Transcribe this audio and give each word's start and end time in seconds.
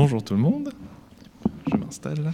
Bonjour 0.00 0.22
tout 0.22 0.34
le 0.34 0.40
monde, 0.40 0.72
je 1.68 1.76
m'installe. 1.76 2.32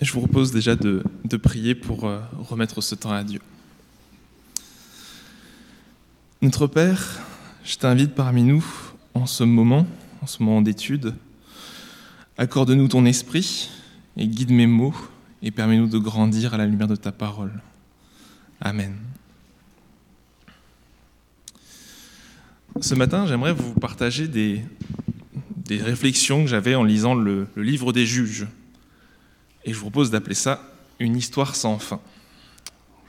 je 0.00 0.12
vous 0.12 0.20
propose 0.20 0.52
déjà 0.52 0.76
de, 0.76 1.02
prier 1.42 1.74
pour 1.74 2.04
euh, 2.04 2.20
remettre 2.38 2.80
ce 2.80 2.94
temps 2.94 3.10
à 3.10 3.24
Dieu. 3.24 3.40
Notre 6.40 6.68
Père, 6.68 7.20
je 7.64 7.76
t'invite 7.76 8.14
parmi 8.14 8.44
nous 8.44 8.64
en 9.14 9.26
ce 9.26 9.42
moment, 9.42 9.88
en 10.22 10.28
ce 10.28 10.40
moment 10.40 10.62
d'étude. 10.62 11.16
Accorde-nous 12.38 12.86
ton 12.86 13.04
esprit 13.06 13.70
et 14.16 14.28
guide 14.28 14.52
mes 14.52 14.68
mots 14.68 14.94
et 15.44 15.50
permets-nous 15.50 15.88
de 15.88 15.98
grandir 15.98 16.54
à 16.54 16.56
la 16.56 16.64
lumière 16.64 16.88
de 16.88 16.96
ta 16.96 17.12
parole. 17.12 17.52
Amen. 18.62 18.96
Ce 22.80 22.94
matin, 22.94 23.26
j'aimerais 23.26 23.52
vous 23.52 23.74
partager 23.74 24.26
des, 24.26 24.64
des 25.54 25.82
réflexions 25.82 26.42
que 26.44 26.48
j'avais 26.48 26.74
en 26.74 26.82
lisant 26.82 27.14
le, 27.14 27.46
le 27.54 27.62
livre 27.62 27.92
des 27.92 28.06
juges. 28.06 28.46
Et 29.66 29.74
je 29.74 29.74
vous 29.74 29.90
propose 29.90 30.10
d'appeler 30.10 30.34
ça 30.34 30.62
une 30.98 31.14
histoire 31.14 31.54
sans 31.54 31.78
fin. 31.78 32.00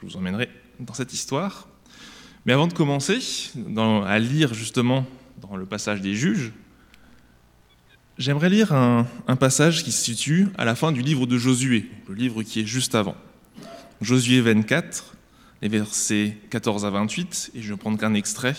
Je 0.02 0.06
vous 0.06 0.16
emmènerai 0.18 0.50
dans 0.78 0.94
cette 0.94 1.14
histoire. 1.14 1.66
Mais 2.44 2.52
avant 2.52 2.66
de 2.66 2.74
commencer 2.74 3.18
à 4.06 4.18
lire 4.18 4.52
justement 4.52 5.06
dans 5.40 5.56
le 5.56 5.64
passage 5.64 6.02
des 6.02 6.14
juges, 6.14 6.52
j'aimerais 8.18 8.48
lire 8.48 8.72
un, 8.72 9.06
passage 9.38 9.84
qui 9.84 9.92
se 9.92 10.02
situe 10.02 10.48
à 10.56 10.64
la 10.64 10.74
fin 10.74 10.92
du 10.92 11.02
livre 11.02 11.26
de 11.26 11.38
Josué, 11.38 11.90
le 12.08 12.14
livre 12.14 12.42
qui 12.42 12.60
est 12.60 12.66
juste 12.66 12.94
avant. 12.94 13.16
Josué 14.00 14.40
24, 14.40 15.14
les 15.62 15.68
versets 15.68 16.36
14 16.50 16.84
à 16.84 16.90
28, 16.90 17.52
et 17.54 17.62
je 17.62 17.72
ne 17.72 17.78
prendre 17.78 17.98
qu'un 17.98 18.14
extrait, 18.14 18.56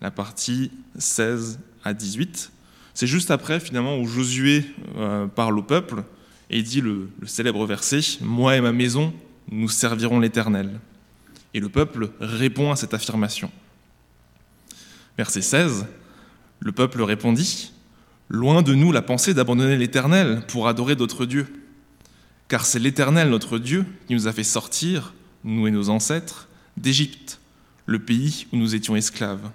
la 0.00 0.10
partie 0.10 0.70
16 0.98 1.58
à 1.84 1.94
18. 1.94 2.50
C'est 2.94 3.06
juste 3.06 3.30
après 3.30 3.60
finalement 3.60 3.98
où 3.98 4.06
Josué 4.06 4.64
euh, 4.96 5.26
parle 5.26 5.58
au 5.58 5.62
peuple 5.62 6.04
et 6.50 6.62
dit 6.62 6.80
le, 6.80 7.08
célèbre 7.26 7.66
verset 7.66 8.00
Moi 8.20 8.56
et 8.56 8.60
ma 8.60 8.72
maison, 8.72 9.12
nous 9.50 9.68
servirons 9.68 10.20
l'Éternel. 10.20 10.80
Et 11.54 11.60
le 11.60 11.68
peuple 11.68 12.10
répond 12.20 12.70
à 12.72 12.76
cette 12.76 12.94
affirmation. 12.94 13.50
Verset 15.16 15.42
16 15.42 15.86
Le 16.60 16.72
peuple 16.72 17.02
répondit 17.02 17.73
Loin 18.28 18.62
de 18.62 18.74
nous 18.74 18.92
la 18.92 19.02
pensée 19.02 19.34
d'abandonner 19.34 19.76
l'Éternel 19.76 20.42
pour 20.48 20.68
adorer 20.68 20.96
d'autres 20.96 21.26
dieux. 21.26 21.46
Car 22.48 22.66
c'est 22.66 22.78
l'Éternel 22.78 23.30
notre 23.30 23.58
Dieu 23.58 23.84
qui 24.06 24.14
nous 24.14 24.28
a 24.28 24.32
fait 24.32 24.44
sortir, 24.44 25.14
nous 25.44 25.66
et 25.66 25.70
nos 25.70 25.88
ancêtres, 25.88 26.48
d'Égypte, 26.76 27.40
le 27.86 27.98
pays 27.98 28.46
où 28.52 28.56
nous 28.56 28.74
étions 28.74 28.96
esclaves. 28.96 29.50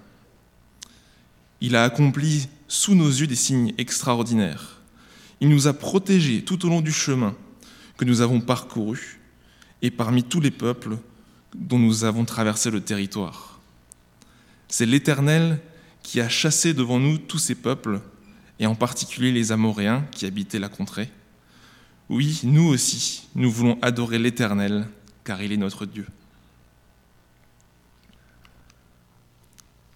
Il 1.60 1.76
a 1.76 1.84
accompli 1.84 2.48
sous 2.68 2.94
nos 2.94 3.08
yeux 3.08 3.26
des 3.26 3.36
signes 3.36 3.74
extraordinaires 3.78 4.80
il 5.40 5.48
nous 5.48 5.66
a 5.66 5.72
protégés 5.72 6.42
tout 6.42 6.66
au 6.66 6.68
long 6.68 6.80
du 6.80 6.92
chemin 6.92 7.34
que 7.96 8.04
nous 8.04 8.20
avons 8.20 8.40
parcouru 8.40 9.20
et 9.82 9.90
parmi 9.90 10.22
tous 10.22 10.40
les 10.40 10.50
peuples 10.50 10.98
dont 11.54 11.78
nous 11.78 12.04
avons 12.04 12.24
traversé 12.24 12.70
le 12.70 12.80
territoire. 12.80 13.58
C'est 14.68 14.86
l'Éternel 14.86 15.58
qui 16.02 16.20
a 16.20 16.28
chassé 16.28 16.74
devant 16.74 16.98
nous 16.98 17.18
tous 17.18 17.38
ces 17.38 17.54
peuples, 17.54 18.00
et 18.60 18.66
en 18.66 18.74
particulier 18.74 19.32
les 19.32 19.50
Amoréens 19.50 20.06
qui 20.12 20.26
habitaient 20.26 20.58
la 20.58 20.68
contrée. 20.68 21.08
Oui, 22.10 22.40
nous 22.44 22.68
aussi, 22.68 23.28
nous 23.34 23.50
voulons 23.50 23.78
adorer 23.80 24.18
l'Éternel, 24.18 24.86
car 25.24 25.42
il 25.42 25.50
est 25.50 25.56
notre 25.56 25.86
Dieu. 25.86 26.06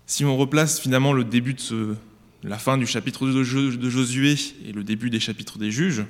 Si 0.06 0.24
on 0.24 0.36
replace 0.36 0.80
finalement 0.80 1.12
la 1.12 2.58
fin 2.58 2.78
du 2.78 2.86
chapitre 2.86 3.26
de 3.26 3.42
Josué 3.90 4.36
et 4.64 4.72
le 4.72 4.82
début 4.82 5.10
des 5.10 5.20
chapitres 5.20 5.58
des 5.58 5.70
juges, 5.70 6.04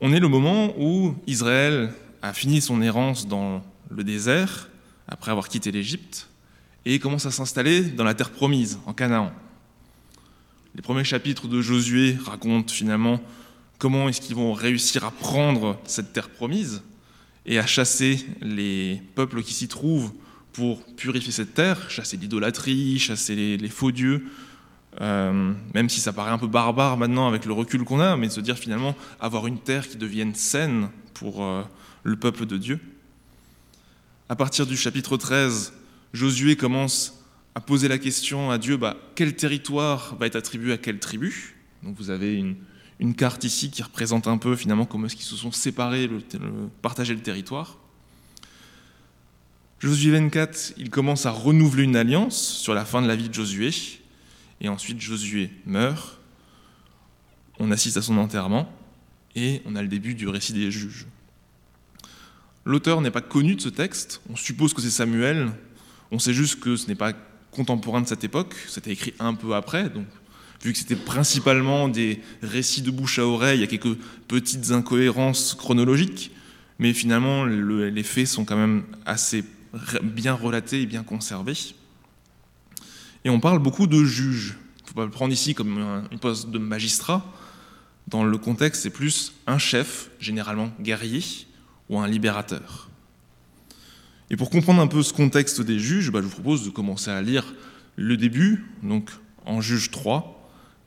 on 0.00 0.12
est 0.12 0.20
le 0.20 0.28
moment 0.28 0.74
où 0.78 1.14
Israël 1.26 1.92
a 2.20 2.34
fini 2.34 2.60
son 2.60 2.82
errance 2.82 3.28
dans 3.28 3.62
le 3.90 4.04
désert, 4.04 4.68
après 5.08 5.30
avoir 5.30 5.48
quitté 5.48 5.70
l'Égypte, 5.72 6.28
et 6.84 6.98
commence 6.98 7.24
à 7.24 7.30
s'installer 7.30 7.82
dans 7.82 8.04
la 8.04 8.14
terre 8.14 8.30
promise, 8.30 8.78
en 8.84 8.92
Canaan. 8.92 9.32
Les 10.76 10.82
premiers 10.82 11.04
chapitres 11.04 11.48
de 11.48 11.62
Josué 11.62 12.18
racontent 12.22 12.70
finalement 12.70 13.18
comment 13.78 14.10
est-ce 14.10 14.20
qu'ils 14.20 14.36
vont 14.36 14.52
réussir 14.52 15.06
à 15.06 15.10
prendre 15.10 15.80
cette 15.86 16.12
terre 16.12 16.28
promise 16.28 16.82
et 17.46 17.58
à 17.58 17.64
chasser 17.64 18.26
les 18.42 19.00
peuples 19.14 19.42
qui 19.42 19.54
s'y 19.54 19.68
trouvent 19.68 20.12
pour 20.52 20.84
purifier 20.96 21.32
cette 21.32 21.54
terre, 21.54 21.90
chasser 21.90 22.18
l'idolâtrie, 22.18 22.98
chasser 22.98 23.56
les 23.56 23.68
faux 23.70 23.90
dieux, 23.90 24.26
euh, 25.00 25.54
même 25.72 25.88
si 25.88 26.00
ça 26.00 26.12
paraît 26.12 26.30
un 26.30 26.36
peu 26.36 26.46
barbare 26.46 26.98
maintenant 26.98 27.26
avec 27.26 27.46
le 27.46 27.54
recul 27.54 27.82
qu'on 27.84 28.00
a, 28.00 28.14
mais 28.18 28.26
de 28.26 28.32
se 28.32 28.40
dire 28.42 28.58
finalement 28.58 28.94
avoir 29.18 29.46
une 29.46 29.58
terre 29.58 29.88
qui 29.88 29.96
devienne 29.96 30.34
saine 30.34 30.90
pour 31.14 31.42
euh, 31.42 31.62
le 32.02 32.16
peuple 32.16 32.44
de 32.44 32.58
Dieu. 32.58 32.80
À 34.28 34.36
partir 34.36 34.66
du 34.66 34.76
chapitre 34.76 35.16
13, 35.16 35.72
Josué 36.12 36.54
commence 36.54 37.25
à 37.56 37.60
poser 37.60 37.88
la 37.88 37.96
question 37.96 38.50
à 38.50 38.58
Dieu, 38.58 38.76
bah, 38.76 38.98
quel 39.14 39.34
territoire 39.34 40.14
va 40.16 40.26
être 40.26 40.36
attribué 40.36 40.74
à 40.74 40.76
quelle 40.76 40.98
tribu? 40.98 41.56
Donc 41.82 41.96
vous 41.96 42.10
avez 42.10 42.34
une, 42.36 43.14
carte 43.14 43.44
ici 43.44 43.70
qui 43.70 43.82
représente 43.82 44.28
un 44.28 44.36
peu 44.36 44.56
finalement 44.56 44.84
comment 44.84 45.06
est-ce 45.06 45.16
qu'ils 45.16 45.24
se 45.24 45.36
sont 45.36 45.52
séparés, 45.52 46.06
le, 46.06 46.20
partager 46.82 47.14
le 47.14 47.22
territoire. 47.22 47.78
Josué 49.78 50.12
24, 50.12 50.74
il 50.76 50.90
commence 50.90 51.24
à 51.24 51.30
renouveler 51.30 51.84
une 51.84 51.96
alliance 51.96 52.36
sur 52.36 52.74
la 52.74 52.84
fin 52.84 53.00
de 53.00 53.08
la 53.08 53.16
vie 53.16 53.30
de 53.30 53.34
Josué, 53.34 53.70
et 54.60 54.68
ensuite 54.68 55.00
Josué 55.00 55.50
meurt, 55.64 56.18
on 57.58 57.70
assiste 57.70 57.96
à 57.96 58.02
son 58.02 58.18
enterrement, 58.18 58.70
et 59.34 59.62
on 59.64 59.76
a 59.76 59.82
le 59.82 59.88
début 59.88 60.14
du 60.14 60.28
récit 60.28 60.52
des 60.52 60.70
juges. 60.70 61.06
L'auteur 62.66 63.00
n'est 63.00 63.10
pas 63.10 63.22
connu 63.22 63.54
de 63.54 63.62
ce 63.62 63.70
texte, 63.70 64.20
on 64.28 64.36
suppose 64.36 64.74
que 64.74 64.82
c'est 64.82 64.90
Samuel, 64.90 65.52
on 66.10 66.18
sait 66.18 66.34
juste 66.34 66.60
que 66.60 66.76
ce 66.76 66.88
n'est 66.88 66.94
pas 66.94 67.14
contemporain 67.56 68.02
de 68.02 68.06
cette 68.06 68.22
époque, 68.22 68.54
c'était 68.68 68.92
écrit 68.92 69.14
un 69.18 69.34
peu 69.34 69.54
après, 69.54 69.88
donc 69.88 70.06
vu 70.62 70.72
que 70.72 70.78
c'était 70.78 70.96
principalement 70.96 71.88
des 71.88 72.20
récits 72.42 72.82
de 72.82 72.90
bouche 72.90 73.18
à 73.18 73.26
oreille, 73.26 73.58
il 73.58 73.60
y 73.62 73.64
a 73.64 73.66
quelques 73.66 73.96
petites 74.28 74.70
incohérences 74.70 75.54
chronologiques, 75.54 76.30
mais 76.78 76.92
finalement 76.92 77.44
les 77.44 78.02
faits 78.02 78.26
sont 78.26 78.44
quand 78.44 78.56
même 78.56 78.84
assez 79.06 79.44
bien 80.02 80.34
relatés 80.34 80.82
et 80.82 80.86
bien 80.86 81.02
conservés. 81.02 81.74
Et 83.24 83.30
on 83.30 83.40
parle 83.40 83.58
beaucoup 83.58 83.86
de 83.86 84.04
juge. 84.04 84.56
Il 84.78 84.82
ne 84.82 84.88
faut 84.88 84.94
pas 84.94 85.04
le 85.04 85.10
prendre 85.10 85.32
ici 85.32 85.54
comme 85.54 86.06
une 86.12 86.18
poste 86.18 86.50
de 86.50 86.58
magistrat. 86.58 87.24
Dans 88.08 88.22
le 88.22 88.38
contexte, 88.38 88.82
c'est 88.82 88.90
plus 88.90 89.32
un 89.46 89.58
chef, 89.58 90.10
généralement 90.20 90.70
guerrier, 90.80 91.24
ou 91.88 91.98
un 91.98 92.06
libérateur. 92.06 92.88
Et 94.30 94.36
pour 94.36 94.50
comprendre 94.50 94.80
un 94.80 94.86
peu 94.86 95.02
ce 95.02 95.12
contexte 95.12 95.60
des 95.60 95.78
juges, 95.78 96.10
bah, 96.10 96.20
je 96.20 96.26
vous 96.26 96.32
propose 96.32 96.64
de 96.64 96.70
commencer 96.70 97.10
à 97.10 97.22
lire 97.22 97.54
le 97.96 98.16
début, 98.16 98.64
donc 98.82 99.10
en 99.44 99.60
Juge 99.60 99.90
3. 99.90 100.32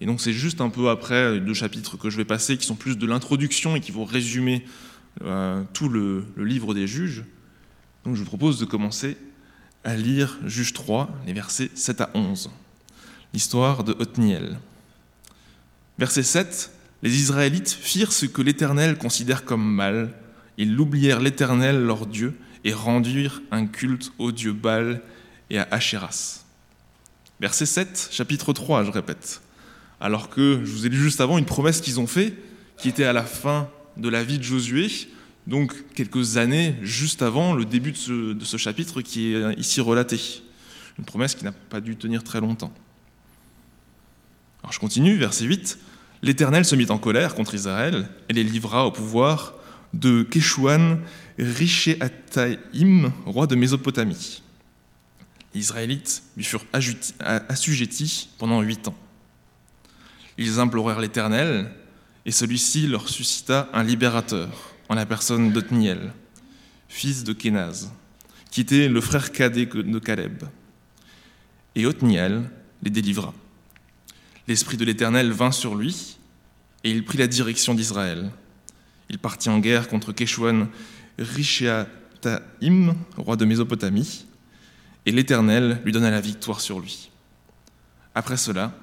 Et 0.01 0.05
donc 0.05 0.21
c'est 0.21 0.33
juste 0.33 0.61
un 0.61 0.69
peu 0.69 0.89
après 0.89 1.39
deux 1.39 1.53
chapitres 1.53 1.97
que 1.97 2.09
je 2.09 2.17
vais 2.17 2.25
passer, 2.25 2.57
qui 2.57 2.65
sont 2.65 2.75
plus 2.75 2.97
de 2.97 3.05
l'introduction 3.05 3.75
et 3.75 3.81
qui 3.81 3.91
vont 3.91 4.05
résumer 4.05 4.65
euh, 5.23 5.63
tout 5.73 5.89
le, 5.89 6.25
le 6.35 6.45
livre 6.45 6.73
des 6.73 6.87
juges. 6.87 7.23
Donc 8.05 8.15
je 8.15 8.19
vous 8.19 8.25
propose 8.25 8.59
de 8.59 8.65
commencer 8.65 9.17
à 9.83 9.95
lire 9.95 10.37
Juge 10.45 10.73
3, 10.73 11.09
les 11.25 11.33
versets 11.33 11.71
7 11.73 12.01
à 12.01 12.09
11. 12.13 12.49
L'histoire 13.33 13.83
de 13.83 13.93
Othniel. 13.99 14.57
Verset 15.97 16.23
7 16.23 16.71
Les 17.03 17.15
Israélites 17.15 17.69
firent 17.69 18.11
ce 18.11 18.25
que 18.25 18.41
l'Éternel 18.41 18.97
considère 18.97 19.45
comme 19.45 19.63
mal. 19.63 20.13
Ils 20.57 20.73
l'oublièrent 20.73 21.19
l'Éternel, 21.19 21.81
leur 21.83 22.05
Dieu, 22.05 22.33
et 22.63 22.73
rendirent 22.73 23.41
un 23.51 23.65
culte 23.65 24.11
au 24.17 24.31
dieu 24.31 24.53
Baal 24.53 25.01
et 25.49 25.57
à 25.57 25.67
Ashéras. 25.71 26.43
Verset 27.39 27.65
7, 27.65 28.09
chapitre 28.11 28.53
3, 28.53 28.83
je 28.83 28.91
répète. 28.91 29.41
Alors 30.01 30.29
que 30.29 30.61
je 30.63 30.71
vous 30.71 30.85
ai 30.85 30.89
lu 30.89 30.97
juste 30.97 31.21
avant 31.21 31.37
une 31.37 31.45
promesse 31.45 31.81
qu'ils 31.81 31.99
ont 31.99 32.07
faite, 32.07 32.33
qui 32.77 32.89
était 32.89 33.05
à 33.05 33.13
la 33.13 33.23
fin 33.23 33.69
de 33.97 34.09
la 34.09 34.23
vie 34.23 34.37
de 34.37 34.43
Josué, 34.43 34.89
donc 35.47 35.73
quelques 35.93 36.37
années 36.37 36.75
juste 36.81 37.21
avant 37.21 37.53
le 37.53 37.65
début 37.65 37.91
de 37.91 38.45
ce, 38.45 38.57
chapitre 38.57 39.01
qui 39.01 39.33
est 39.33 39.53
ici 39.57 39.81
relaté. 39.81 40.19
Une 40.97 41.05
promesse 41.05 41.35
qui 41.35 41.43
n'a 41.43 41.51
pas 41.51 41.81
dû 41.81 41.95
tenir 41.95 42.23
très 42.23 42.39
longtemps. 42.39 42.73
Alors 44.61 44.73
je 44.73 44.79
continue, 44.79 45.15
verset 45.15 45.45
8. 45.45 45.79
L'Éternel 46.21 46.65
se 46.65 46.75
mit 46.75 46.89
en 46.89 46.97
colère 46.97 47.35
contre 47.35 47.55
Israël 47.55 48.09
et 48.27 48.33
les 48.33 48.43
livra 48.43 48.85
au 48.85 48.91
pouvoir 48.91 49.53
de 49.93 50.23
Keshuan 50.23 50.99
Rishéataïm, 51.39 53.13
roi 53.25 53.47
de 53.47 53.55
Mésopotamie. 53.55 54.43
Les 55.53 55.61
Israélites 55.61 56.21
lui 56.35 56.43
furent 56.43 56.65
assujettis 57.21 58.29
pendant 58.37 58.61
huit 58.61 58.87
ans. 58.89 58.95
Ils 60.37 60.59
implorèrent 60.59 60.99
l'Éternel, 60.99 61.71
et 62.25 62.31
celui-ci 62.31 62.87
leur 62.87 63.07
suscita 63.07 63.69
un 63.73 63.83
libérateur, 63.83 64.49
en 64.89 64.95
la 64.95 65.05
personne 65.05 65.51
d'Otniel, 65.51 66.11
fils 66.89 67.23
de 67.23 67.31
Kénaz, 67.31 67.89
qui 68.51 68.61
était 68.61 68.89
le 68.89 68.99
frère 68.99 69.31
cadet 69.31 69.65
de 69.65 69.99
Caleb. 69.99 70.43
Et 71.75 71.85
Otniel 71.85 72.49
les 72.83 72.89
délivra. 72.89 73.33
L'Esprit 74.47 74.77
de 74.77 74.83
l'Éternel 74.85 75.31
vint 75.31 75.51
sur 75.51 75.75
lui, 75.75 76.17
et 76.83 76.91
il 76.91 77.05
prit 77.05 77.17
la 77.17 77.27
direction 77.27 77.73
d'Israël. 77.73 78.29
Il 79.09 79.19
partit 79.19 79.49
en 79.49 79.59
guerre 79.59 79.87
contre 79.87 80.11
Keshwan 80.11 80.67
Rishéataïm, 81.19 82.95
roi 83.17 83.35
de 83.35 83.45
Mésopotamie, 83.45 84.25
et 85.05 85.11
l'Éternel 85.11 85.81
lui 85.85 85.91
donna 85.91 86.09
la 86.09 86.21
victoire 86.21 86.61
sur 86.61 86.79
lui. 86.79 87.11
Après 88.15 88.37
cela, 88.37 88.73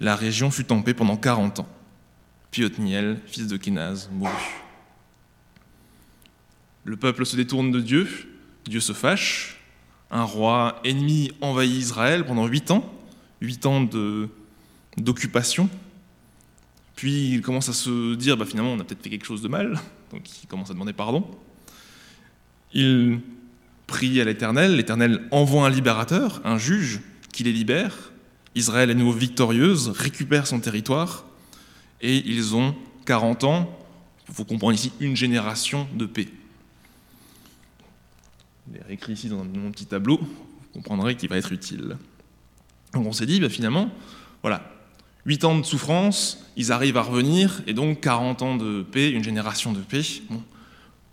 la 0.00 0.16
région 0.16 0.50
fut 0.50 0.72
en 0.72 0.82
pendant 0.82 1.16
quarante 1.16 1.60
ans. 1.60 1.68
Puis 2.50 2.64
Othniel, 2.64 3.20
fils 3.26 3.46
de 3.46 3.56
Kénaz, 3.56 4.08
mourut. 4.12 4.32
Le 6.84 6.96
peuple 6.96 7.26
se 7.26 7.36
détourne 7.36 7.70
de 7.70 7.80
Dieu, 7.80 8.08
Dieu 8.64 8.80
se 8.80 8.92
fâche, 8.92 9.60
un 10.10 10.22
roi 10.22 10.80
ennemi 10.84 11.32
envahit 11.40 11.72
Israël 11.72 12.24
pendant 12.24 12.46
huit 12.46 12.70
ans, 12.70 12.92
huit 13.40 13.66
ans 13.66 13.88
d'occupation. 14.96 15.68
Puis 16.94 17.32
il 17.34 17.42
commence 17.42 17.68
à 17.68 17.72
se 17.72 18.14
dire, 18.14 18.36
bah, 18.36 18.46
finalement, 18.46 18.72
on 18.72 18.80
a 18.80 18.84
peut-être 18.84 19.02
fait 19.02 19.10
quelque 19.10 19.26
chose 19.26 19.42
de 19.42 19.48
mal, 19.48 19.78
donc 20.12 20.42
il 20.42 20.46
commence 20.46 20.70
à 20.70 20.74
demander 20.74 20.92
pardon. 20.92 21.28
Il 22.76 23.20
prie 23.86 24.20
à 24.20 24.24
l'Éternel, 24.24 24.76
l'Éternel 24.76 25.26
envoie 25.30 25.66
un 25.66 25.70
libérateur, 25.70 26.42
un 26.44 26.58
juge, 26.58 27.00
qui 27.32 27.42
les 27.42 27.52
libère. 27.52 28.12
Israël 28.54 28.90
est 28.90 28.94
nouveau 28.94 29.12
victorieuse, 29.12 29.88
récupère 29.88 30.46
son 30.46 30.60
territoire, 30.60 31.24
et 32.02 32.18
ils 32.28 32.54
ont 32.54 32.74
40 33.06 33.44
ans, 33.44 33.78
il 34.28 34.34
faut 34.34 34.44
comprendre 34.44 34.74
ici, 34.74 34.92
une 35.00 35.16
génération 35.16 35.88
de 35.94 36.04
paix. 36.04 36.28
Je 38.68 38.74
l'ai 38.74 38.84
réécrit 38.86 39.14
ici 39.14 39.30
dans 39.30 39.42
mon 39.42 39.70
petit 39.70 39.86
tableau, 39.86 40.18
vous 40.18 40.68
comprendrez 40.74 41.16
qu'il 41.16 41.30
va 41.30 41.38
être 41.38 41.52
utile. 41.52 41.96
Donc 42.92 43.06
on 43.06 43.12
s'est 43.12 43.24
dit, 43.24 43.40
bah, 43.40 43.48
finalement, 43.48 43.90
voilà, 44.42 44.70
8 45.24 45.44
ans 45.44 45.58
de 45.58 45.64
souffrance, 45.64 46.44
ils 46.56 46.72
arrivent 46.72 46.98
à 46.98 47.02
revenir, 47.02 47.62
et 47.66 47.72
donc 47.72 48.02
40 48.02 48.42
ans 48.42 48.56
de 48.56 48.82
paix, 48.82 49.10
une 49.10 49.24
génération 49.24 49.72
de 49.72 49.80
paix. 49.80 50.02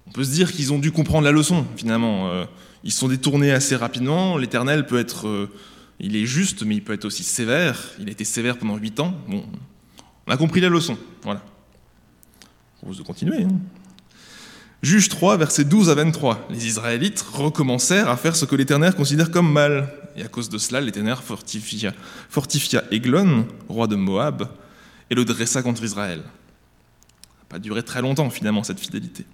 On 0.07 0.11
peut 0.11 0.23
se 0.23 0.31
dire 0.31 0.51
qu'ils 0.51 0.73
ont 0.73 0.79
dû 0.79 0.91
comprendre 0.91 1.25
la 1.25 1.31
leçon, 1.31 1.65
finalement. 1.75 2.29
Euh, 2.29 2.45
ils 2.83 2.91
sont 2.91 3.07
détournés 3.07 3.51
assez 3.51 3.75
rapidement. 3.75 4.37
L'Éternel 4.37 4.85
peut 4.85 4.99
être, 4.99 5.27
euh, 5.27 5.49
il 5.99 6.15
est 6.15 6.25
juste, 6.25 6.63
mais 6.63 6.75
il 6.75 6.83
peut 6.83 6.93
être 6.93 7.05
aussi 7.05 7.23
sévère. 7.23 7.79
Il 7.99 8.09
a 8.09 8.11
été 8.11 8.25
sévère 8.25 8.57
pendant 8.57 8.75
8 8.75 8.99
ans. 8.99 9.15
Bon, 9.27 9.45
on 10.27 10.31
a 10.31 10.37
compris 10.37 10.61
la 10.61 10.69
leçon. 10.69 10.97
Voilà. 11.23 11.43
Propose 12.77 12.97
de 12.97 13.03
continuer. 13.03 13.43
Hein. 13.43 13.59
Juge 14.81 15.07
3, 15.07 15.37
versets 15.37 15.63
12 15.63 15.89
à 15.89 15.95
23. 15.95 16.47
Les 16.49 16.67
Israélites 16.67 17.21
recommencèrent 17.21 18.09
à 18.09 18.17
faire 18.17 18.35
ce 18.35 18.43
que 18.43 18.55
l'Éternel 18.55 18.93
considère 18.93 19.31
comme 19.31 19.49
mal. 19.49 19.93
Et 20.17 20.23
à 20.23 20.27
cause 20.27 20.49
de 20.49 20.57
cela, 20.57 20.81
l'Éternel 20.81 21.15
fortifia, 21.15 21.93
fortifia 22.29 22.83
Eglon, 22.91 23.47
roi 23.69 23.87
de 23.87 23.95
Moab, 23.95 24.49
et 25.09 25.15
le 25.15 25.23
dressa 25.23 25.63
contre 25.63 25.83
Israël. 25.83 26.19
Ça 26.19 27.39
n'a 27.39 27.45
pas 27.47 27.59
duré 27.59 27.81
très 27.81 28.01
longtemps, 28.01 28.29
finalement, 28.29 28.63
cette 28.63 28.79
fidélité. 28.79 29.25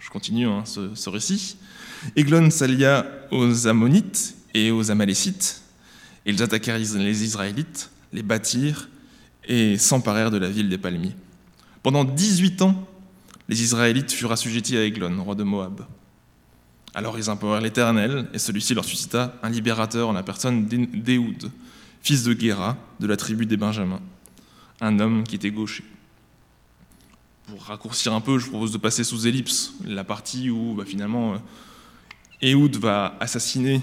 Je 0.00 0.08
continue 0.08 0.46
hein, 0.46 0.64
ce, 0.64 1.10
récit. 1.10 1.56
Eglon 2.16 2.50
s'allia 2.50 3.06
aux 3.30 3.68
Ammonites 3.68 4.34
et 4.54 4.70
aux 4.70 4.90
Amalécites. 4.90 5.62
Ils 6.24 6.42
attaquèrent 6.42 6.78
les 6.78 7.24
Israélites, 7.24 7.90
les 8.12 8.22
bâtirent 8.22 8.88
et 9.46 9.76
s'emparèrent 9.76 10.30
de 10.30 10.38
la 10.38 10.48
ville 10.48 10.68
des 10.68 10.78
palmiers. 10.78 11.14
Pendant 11.82 12.04
18 12.04 12.62
ans, 12.62 12.88
les 13.48 13.62
Israélites 13.62 14.10
furent 14.10 14.32
assujettis 14.32 14.76
à 14.76 14.84
Eglon, 14.84 15.22
roi 15.22 15.34
de 15.34 15.42
Moab. 15.42 15.82
Alors 16.94 17.18
ils 17.18 17.30
implorèrent 17.30 17.60
l'Éternel, 17.60 18.28
et 18.32 18.38
celui-ci 18.38 18.74
leur 18.74 18.84
suscita 18.84 19.38
un 19.42 19.50
libérateur 19.50 20.08
en 20.08 20.12
la 20.12 20.22
personne 20.22 20.66
d'Éhoud, 20.66 21.50
fils 22.02 22.24
de 22.24 22.32
Guéra, 22.32 22.76
de 23.00 23.06
la 23.06 23.16
tribu 23.16 23.46
des 23.46 23.56
Benjamins, 23.56 24.00
un 24.80 24.98
homme 24.98 25.24
qui 25.24 25.36
était 25.36 25.50
gaucher. 25.50 25.84
Pour 27.50 27.62
raccourcir 27.64 28.12
un 28.12 28.20
peu, 28.20 28.38
je 28.38 28.46
propose 28.48 28.70
de 28.70 28.78
passer 28.78 29.02
sous 29.02 29.26
ellipse 29.26 29.72
la 29.84 30.04
partie 30.04 30.50
où 30.50 30.74
bah, 30.74 30.84
finalement 30.86 31.34
euh, 31.34 31.38
Éhoud 32.40 32.76
va 32.76 33.16
assassiner 33.18 33.80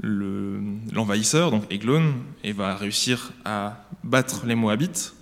l'envahisseur, 0.00 1.50
donc 1.50 1.64
Eglon, 1.72 2.14
et 2.44 2.52
va 2.52 2.76
réussir 2.76 3.32
à 3.44 3.84
battre 4.04 4.46
les 4.46 4.54
Moabites. 4.54 5.14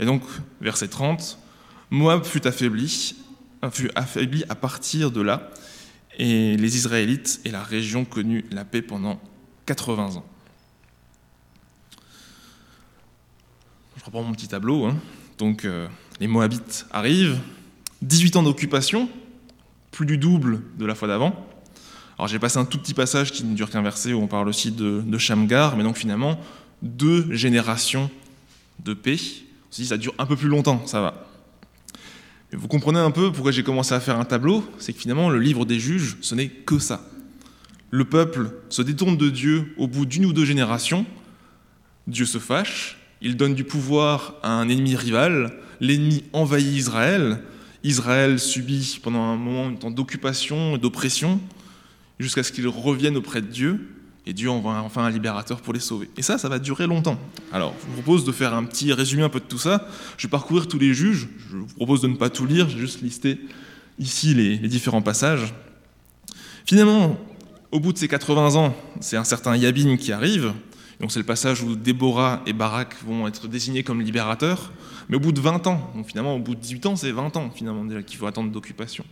Et 0.00 0.06
donc, 0.06 0.22
verset 0.60 0.88
30, 0.88 1.38
Moab 1.90 2.24
fut 2.24 2.44
affaibli, 2.48 3.14
fut 3.70 3.92
affaibli 3.94 4.42
à 4.48 4.56
partir 4.56 5.12
de 5.12 5.20
là, 5.20 5.50
et 6.18 6.56
les 6.56 6.76
Israélites 6.76 7.40
et 7.44 7.52
la 7.52 7.62
région 7.62 8.04
connut 8.04 8.44
la 8.50 8.64
paix 8.64 8.82
pendant 8.82 9.20
80 9.66 10.16
ans. 10.16 10.26
Je 13.96 14.04
reprends 14.04 14.24
mon 14.24 14.32
petit 14.32 14.48
tableau. 14.48 14.86
Hein. 14.86 14.96
Donc, 15.38 15.64
euh, 15.64 15.88
les 16.20 16.26
Moabites 16.26 16.86
arrivent, 16.90 17.38
18 18.02 18.36
ans 18.36 18.42
d'occupation, 18.42 19.08
plus 19.90 20.06
du 20.06 20.18
double 20.18 20.62
de 20.78 20.86
la 20.86 20.94
fois 20.94 21.08
d'avant. 21.08 21.46
Alors, 22.18 22.28
j'ai 22.28 22.38
passé 22.38 22.58
un 22.58 22.64
tout 22.64 22.78
petit 22.78 22.94
passage 22.94 23.32
qui 23.32 23.44
ne 23.44 23.54
dure 23.54 23.70
qu'un 23.70 23.82
verset 23.82 24.12
où 24.12 24.20
on 24.20 24.26
parle 24.26 24.48
aussi 24.48 24.70
de, 24.70 25.02
de 25.04 25.18
Shamgar, 25.18 25.76
mais 25.76 25.82
donc 25.82 25.96
finalement, 25.96 26.38
deux 26.82 27.32
générations 27.32 28.10
de 28.84 28.94
paix. 28.94 29.16
On 29.16 29.72
se 29.72 29.82
dit, 29.82 29.86
ça 29.86 29.96
dure 29.96 30.14
un 30.18 30.26
peu 30.26 30.36
plus 30.36 30.48
longtemps, 30.48 30.86
ça 30.86 31.00
va. 31.00 31.26
Vous 32.52 32.68
comprenez 32.68 33.00
un 33.00 33.10
peu 33.10 33.32
pourquoi 33.32 33.50
j'ai 33.50 33.64
commencé 33.64 33.94
à 33.94 34.00
faire 34.00 34.18
un 34.20 34.24
tableau? 34.24 34.64
C'est 34.78 34.92
que 34.92 35.00
finalement, 35.00 35.28
le 35.28 35.40
livre 35.40 35.64
des 35.64 35.80
juges, 35.80 36.16
ce 36.20 36.36
n'est 36.36 36.48
que 36.48 36.78
ça. 36.78 37.04
Le 37.90 38.04
peuple 38.04 38.50
se 38.68 38.82
détourne 38.82 39.16
de 39.16 39.28
Dieu 39.28 39.74
au 39.76 39.88
bout 39.88 40.06
d'une 40.06 40.26
ou 40.26 40.32
deux 40.32 40.44
générations. 40.44 41.04
Dieu 42.06 42.26
se 42.26 42.38
fâche, 42.38 42.98
il 43.20 43.36
donne 43.36 43.54
du 43.54 43.64
pouvoir 43.64 44.34
à 44.42 44.52
un 44.52 44.68
ennemi 44.68 44.94
rival, 44.94 45.56
l'ennemi 45.80 46.24
envahit 46.32 46.66
Israël, 46.66 47.40
Israël 47.82 48.38
subit 48.38 48.98
pendant 49.02 49.22
un 49.22 49.36
moment 49.36 49.68
un 49.68 49.74
temps 49.74 49.90
d'occupation 49.90 50.76
et 50.76 50.78
d'oppression, 50.78 51.40
jusqu'à 52.18 52.42
ce 52.42 52.52
qu'il 52.52 52.66
revienne 52.66 53.16
auprès 53.16 53.42
de 53.42 53.46
Dieu, 53.46 53.94
et 54.26 54.32
Dieu 54.32 54.50
envoie 54.50 54.80
enfin 54.80 55.04
un 55.04 55.10
libérateur 55.10 55.60
pour 55.60 55.74
les 55.74 55.80
sauver. 55.80 56.08
Et 56.16 56.22
ça, 56.22 56.38
ça 56.38 56.48
va 56.48 56.58
durer 56.58 56.86
longtemps. 56.86 57.18
Alors, 57.52 57.74
je 57.80 57.86
vous 57.86 58.02
propose 58.02 58.24
de 58.24 58.32
faire 58.32 58.54
un 58.54 58.64
petit 58.64 58.92
résumé 58.92 59.22
un 59.22 59.28
peu 59.28 59.40
de 59.40 59.44
tout 59.44 59.58
ça. 59.58 59.86
Je 60.16 60.26
vais 60.26 60.30
parcourir 60.30 60.66
tous 60.66 60.78
les 60.78 60.94
juges. 60.94 61.28
Je 61.50 61.58
vous 61.58 61.66
propose 61.66 62.00
de 62.00 62.08
ne 62.08 62.16
pas 62.16 62.30
tout 62.30 62.46
lire. 62.46 62.68
J'ai 62.70 62.78
juste 62.78 63.02
listé 63.02 63.38
ici 63.98 64.32
les, 64.34 64.56
différents 64.56 65.02
passages. 65.02 65.52
Finalement, 66.64 67.18
au 67.70 67.80
bout 67.80 67.92
de 67.92 67.98
ces 67.98 68.08
80 68.08 68.54
ans, 68.54 68.74
c'est 69.00 69.18
un 69.18 69.24
certain 69.24 69.56
Yabin 69.56 69.96
qui 69.98 70.10
arrive. 70.10 70.54
Donc 71.00 71.12
c'est 71.12 71.18
le 71.18 71.26
passage 71.26 71.62
où 71.62 71.76
Déborah 71.76 72.42
et 72.46 72.54
Barak 72.54 72.94
vont 73.06 73.28
être 73.28 73.46
désignés 73.46 73.82
comme 73.82 74.00
libérateurs. 74.00 74.72
Mais 75.08 75.16
au 75.16 75.20
bout 75.20 75.32
de 75.32 75.40
20 75.40 75.66
ans, 75.66 75.92
finalement 76.06 76.36
au 76.36 76.38
bout 76.38 76.54
de 76.54 76.60
18 76.60 76.86
ans, 76.86 76.96
c'est 76.96 77.12
20 77.12 77.36
ans 77.36 77.50
finalement 77.50 77.86
qu'il 78.02 78.18
faut 78.18 78.26
attendre 78.26 78.50
d'occupation. 78.50 79.04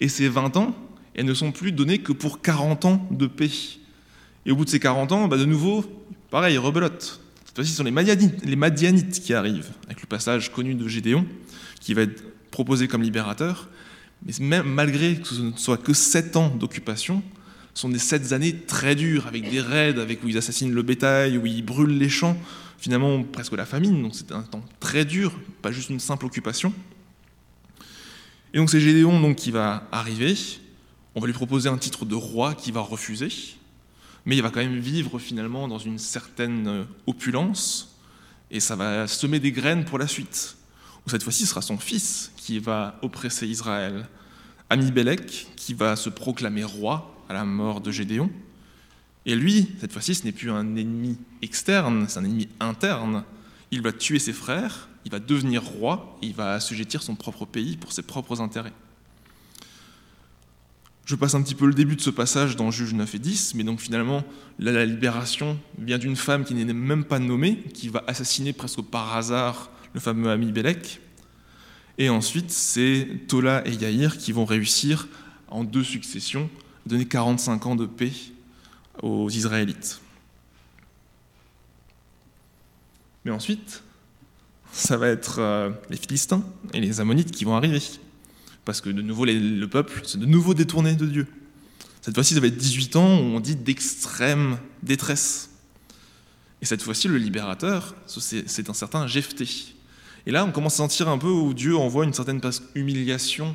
Et 0.00 0.08
ces 0.08 0.28
20 0.28 0.56
ans, 0.56 0.74
elles 1.14 1.26
ne 1.26 1.34
sont 1.34 1.52
plus 1.52 1.72
données 1.72 1.98
que 1.98 2.12
pour 2.12 2.40
40 2.40 2.84
ans 2.84 3.06
de 3.10 3.26
paix. 3.26 3.50
Et 4.46 4.50
au 4.50 4.56
bout 4.56 4.64
de 4.64 4.70
ces 4.70 4.80
40 4.80 5.12
ans, 5.12 5.28
bah 5.28 5.36
de 5.36 5.44
nouveau, 5.44 5.84
pareil, 6.30 6.58
rebelote. 6.58 7.20
Cette 7.44 7.54
fois-ci, 7.54 7.70
ce 7.70 7.76
sont 7.76 7.84
les 7.84 7.90
Madianites, 7.90 8.44
les 8.44 8.56
Madianites 8.56 9.20
qui 9.20 9.32
arrivent, 9.32 9.70
avec 9.86 10.00
le 10.00 10.06
passage 10.06 10.50
connu 10.50 10.74
de 10.74 10.88
Gédéon, 10.88 11.24
qui 11.80 11.94
va 11.94 12.02
être 12.02 12.22
proposé 12.50 12.88
comme 12.88 13.02
libérateur. 13.02 13.68
Mais 14.26 14.32
même 14.40 14.66
malgré 14.66 15.16
que 15.16 15.28
ce 15.28 15.40
ne 15.40 15.52
soit 15.56 15.76
que 15.76 15.92
7 15.92 16.36
ans 16.36 16.48
d'occupation, 16.48 17.22
ce 17.74 17.82
sont 17.82 17.88
des 17.88 17.98
7 17.98 18.32
années 18.32 18.56
très 18.56 18.94
dures, 18.94 19.26
avec 19.26 19.50
des 19.50 19.60
raids, 19.60 19.98
avec 20.00 20.22
où 20.24 20.28
ils 20.28 20.38
assassinent 20.38 20.72
le 20.72 20.82
bétail, 20.82 21.38
où 21.38 21.46
ils 21.46 21.64
brûlent 21.64 21.98
les 21.98 22.08
champs, 22.08 22.36
finalement 22.84 23.22
presque 23.22 23.54
la 23.54 23.66
famine. 23.66 24.00
Donc 24.02 24.14
c'est 24.14 24.30
un 24.30 24.42
temps 24.42 24.62
très 24.78 25.04
dur, 25.04 25.32
pas 25.62 25.72
juste 25.72 25.90
une 25.90 26.00
simple 26.00 26.26
occupation. 26.26 26.72
Et 28.52 28.58
donc 28.58 28.70
c'est 28.70 28.80
Gédéon 28.80 29.20
donc, 29.20 29.36
qui 29.36 29.50
va 29.50 29.88
arriver. 29.90 30.36
On 31.16 31.20
va 31.20 31.26
lui 31.26 31.34
proposer 31.34 31.68
un 31.68 31.78
titre 31.78 32.04
de 32.04 32.14
roi 32.14 32.54
qui 32.54 32.70
va 32.70 32.80
refuser 32.80 33.30
mais 34.26 34.36
il 34.36 34.42
va 34.42 34.50
quand 34.50 34.60
même 34.60 34.78
vivre 34.78 35.18
finalement 35.18 35.68
dans 35.68 35.78
une 35.78 35.98
certaine 35.98 36.66
euh, 36.66 36.84
opulence, 37.06 37.96
et 38.50 38.60
ça 38.60 38.76
va 38.76 39.06
semer 39.06 39.38
des 39.38 39.52
graines 39.52 39.84
pour 39.84 39.98
la 39.98 40.06
suite. 40.06 40.56
Où 41.06 41.10
cette 41.10 41.22
fois-ci, 41.22 41.42
ce 41.42 41.50
sera 41.50 41.62
son 41.62 41.78
fils 41.78 42.32
qui 42.36 42.58
va 42.58 42.98
oppresser 43.02 43.46
Israël, 43.46 44.06
Amibélec, 44.70 45.48
qui 45.56 45.74
va 45.74 45.96
se 45.96 46.08
proclamer 46.08 46.64
roi 46.64 47.14
à 47.28 47.34
la 47.34 47.44
mort 47.44 47.80
de 47.80 47.90
Gédéon. 47.90 48.30
Et 49.26 49.34
lui, 49.34 49.68
cette 49.80 49.92
fois-ci, 49.92 50.14
ce 50.14 50.24
n'est 50.24 50.32
plus 50.32 50.50
un 50.50 50.76
ennemi 50.76 51.18
externe, 51.40 52.06
c'est 52.08 52.18
un 52.18 52.24
ennemi 52.24 52.48
interne. 52.60 53.24
Il 53.70 53.80
va 53.80 53.92
tuer 53.92 54.18
ses 54.18 54.32
frères, 54.32 54.88
il 55.04 55.10
va 55.10 55.18
devenir 55.18 55.62
roi, 55.62 56.18
et 56.22 56.26
il 56.26 56.34
va 56.34 56.52
assujettir 56.52 57.02
son 57.02 57.14
propre 57.14 57.46
pays 57.46 57.76
pour 57.76 57.92
ses 57.92 58.02
propres 58.02 58.40
intérêts. 58.40 58.72
Je 61.06 61.16
passe 61.16 61.34
un 61.34 61.42
petit 61.42 61.54
peu 61.54 61.66
le 61.66 61.74
début 61.74 61.96
de 61.96 62.00
ce 62.00 62.10
passage 62.10 62.56
dans 62.56 62.70
Juge 62.70 62.94
9 62.94 63.14
et 63.14 63.18
10, 63.18 63.54
mais 63.54 63.64
donc 63.64 63.80
finalement, 63.80 64.24
la 64.58 64.86
libération 64.86 65.58
vient 65.78 65.98
d'une 65.98 66.16
femme 66.16 66.44
qui 66.44 66.54
n'est 66.54 66.64
même 66.72 67.04
pas 67.04 67.18
nommée, 67.18 67.58
qui 67.74 67.88
va 67.88 68.02
assassiner 68.06 68.54
presque 68.54 68.80
par 68.82 69.14
hasard 69.14 69.70
le 69.92 70.00
fameux 70.00 70.30
ami 70.30 70.50
Bélec. 70.50 71.00
Et 71.98 72.08
ensuite, 72.08 72.50
c'est 72.50 73.06
Tola 73.28 73.66
et 73.66 73.72
Yaïr 73.72 74.16
qui 74.16 74.32
vont 74.32 74.46
réussir 74.46 75.08
en 75.48 75.62
deux 75.62 75.84
successions 75.84 76.48
à 76.86 76.88
donner 76.88 77.04
45 77.04 77.66
ans 77.66 77.76
de 77.76 77.86
paix 77.86 78.12
aux 79.02 79.30
Israélites. 79.30 80.00
Mais 83.24 83.30
ensuite, 83.30 83.82
ça 84.72 84.96
va 84.96 85.08
être 85.08 85.38
euh, 85.38 85.70
les 85.88 85.96
Philistins 85.96 86.44
et 86.72 86.80
les 86.80 87.00
Ammonites 87.00 87.30
qui 87.30 87.44
vont 87.44 87.56
arriver. 87.56 87.82
Parce 88.64 88.80
que 88.80 88.90
de 88.90 89.02
nouveau, 89.02 89.24
le 89.24 89.66
peuple 89.66 90.06
s'est 90.06 90.18
de 90.18 90.26
nouveau 90.26 90.54
détourné 90.54 90.94
de 90.94 91.06
Dieu. 91.06 91.26
Cette 92.02 92.14
fois-ci, 92.14 92.34
ça 92.34 92.40
va 92.40 92.48
être 92.48 92.56
18 92.56 92.96
ans 92.96 93.18
où 93.18 93.22
on 93.22 93.40
dit 93.40 93.56
d'extrême 93.56 94.58
détresse. 94.82 95.50
Et 96.60 96.66
cette 96.66 96.82
fois-ci, 96.82 97.08
le 97.08 97.16
libérateur, 97.16 97.94
c'est 98.06 98.70
un 98.70 98.74
certain 98.74 99.06
Jephthé. 99.06 99.46
Et 100.26 100.30
là, 100.30 100.44
on 100.44 100.52
commence 100.52 100.74
à 100.74 100.76
sentir 100.78 101.08
un 101.08 101.18
peu 101.18 101.28
où 101.28 101.54
Dieu 101.54 101.76
envoie 101.76 102.04
une 102.04 102.14
certaine 102.14 102.40
humiliation 102.74 103.54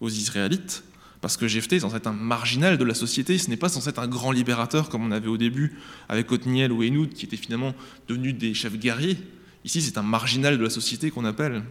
aux 0.00 0.08
Israélites, 0.08 0.82
parce 1.20 1.36
que 1.36 1.46
Jephthé 1.46 1.76
est 1.76 1.80
censé 1.80 1.96
être 1.96 2.06
un 2.06 2.12
marginal 2.12 2.78
de 2.78 2.84
la 2.84 2.94
société, 2.94 3.36
ce 3.36 3.50
n'est 3.50 3.56
pas 3.56 3.68
censé 3.68 3.90
être 3.90 3.98
un 3.98 4.08
grand 4.08 4.32
libérateur 4.32 4.88
comme 4.88 5.04
on 5.04 5.10
avait 5.10 5.28
au 5.28 5.36
début 5.36 5.76
avec 6.08 6.32
Othniel 6.32 6.72
ou 6.72 6.82
Enoud, 6.82 7.12
qui 7.12 7.26
étaient 7.26 7.36
finalement 7.36 7.74
devenus 8.08 8.34
des 8.34 8.54
chefs 8.54 8.78
guerriers. 8.78 9.18
Ici, 9.64 9.82
c'est 9.82 9.98
un 9.98 10.02
marginal 10.02 10.56
de 10.56 10.62
la 10.62 10.70
société 10.70 11.10
qu'on 11.10 11.26
appelle. 11.26 11.62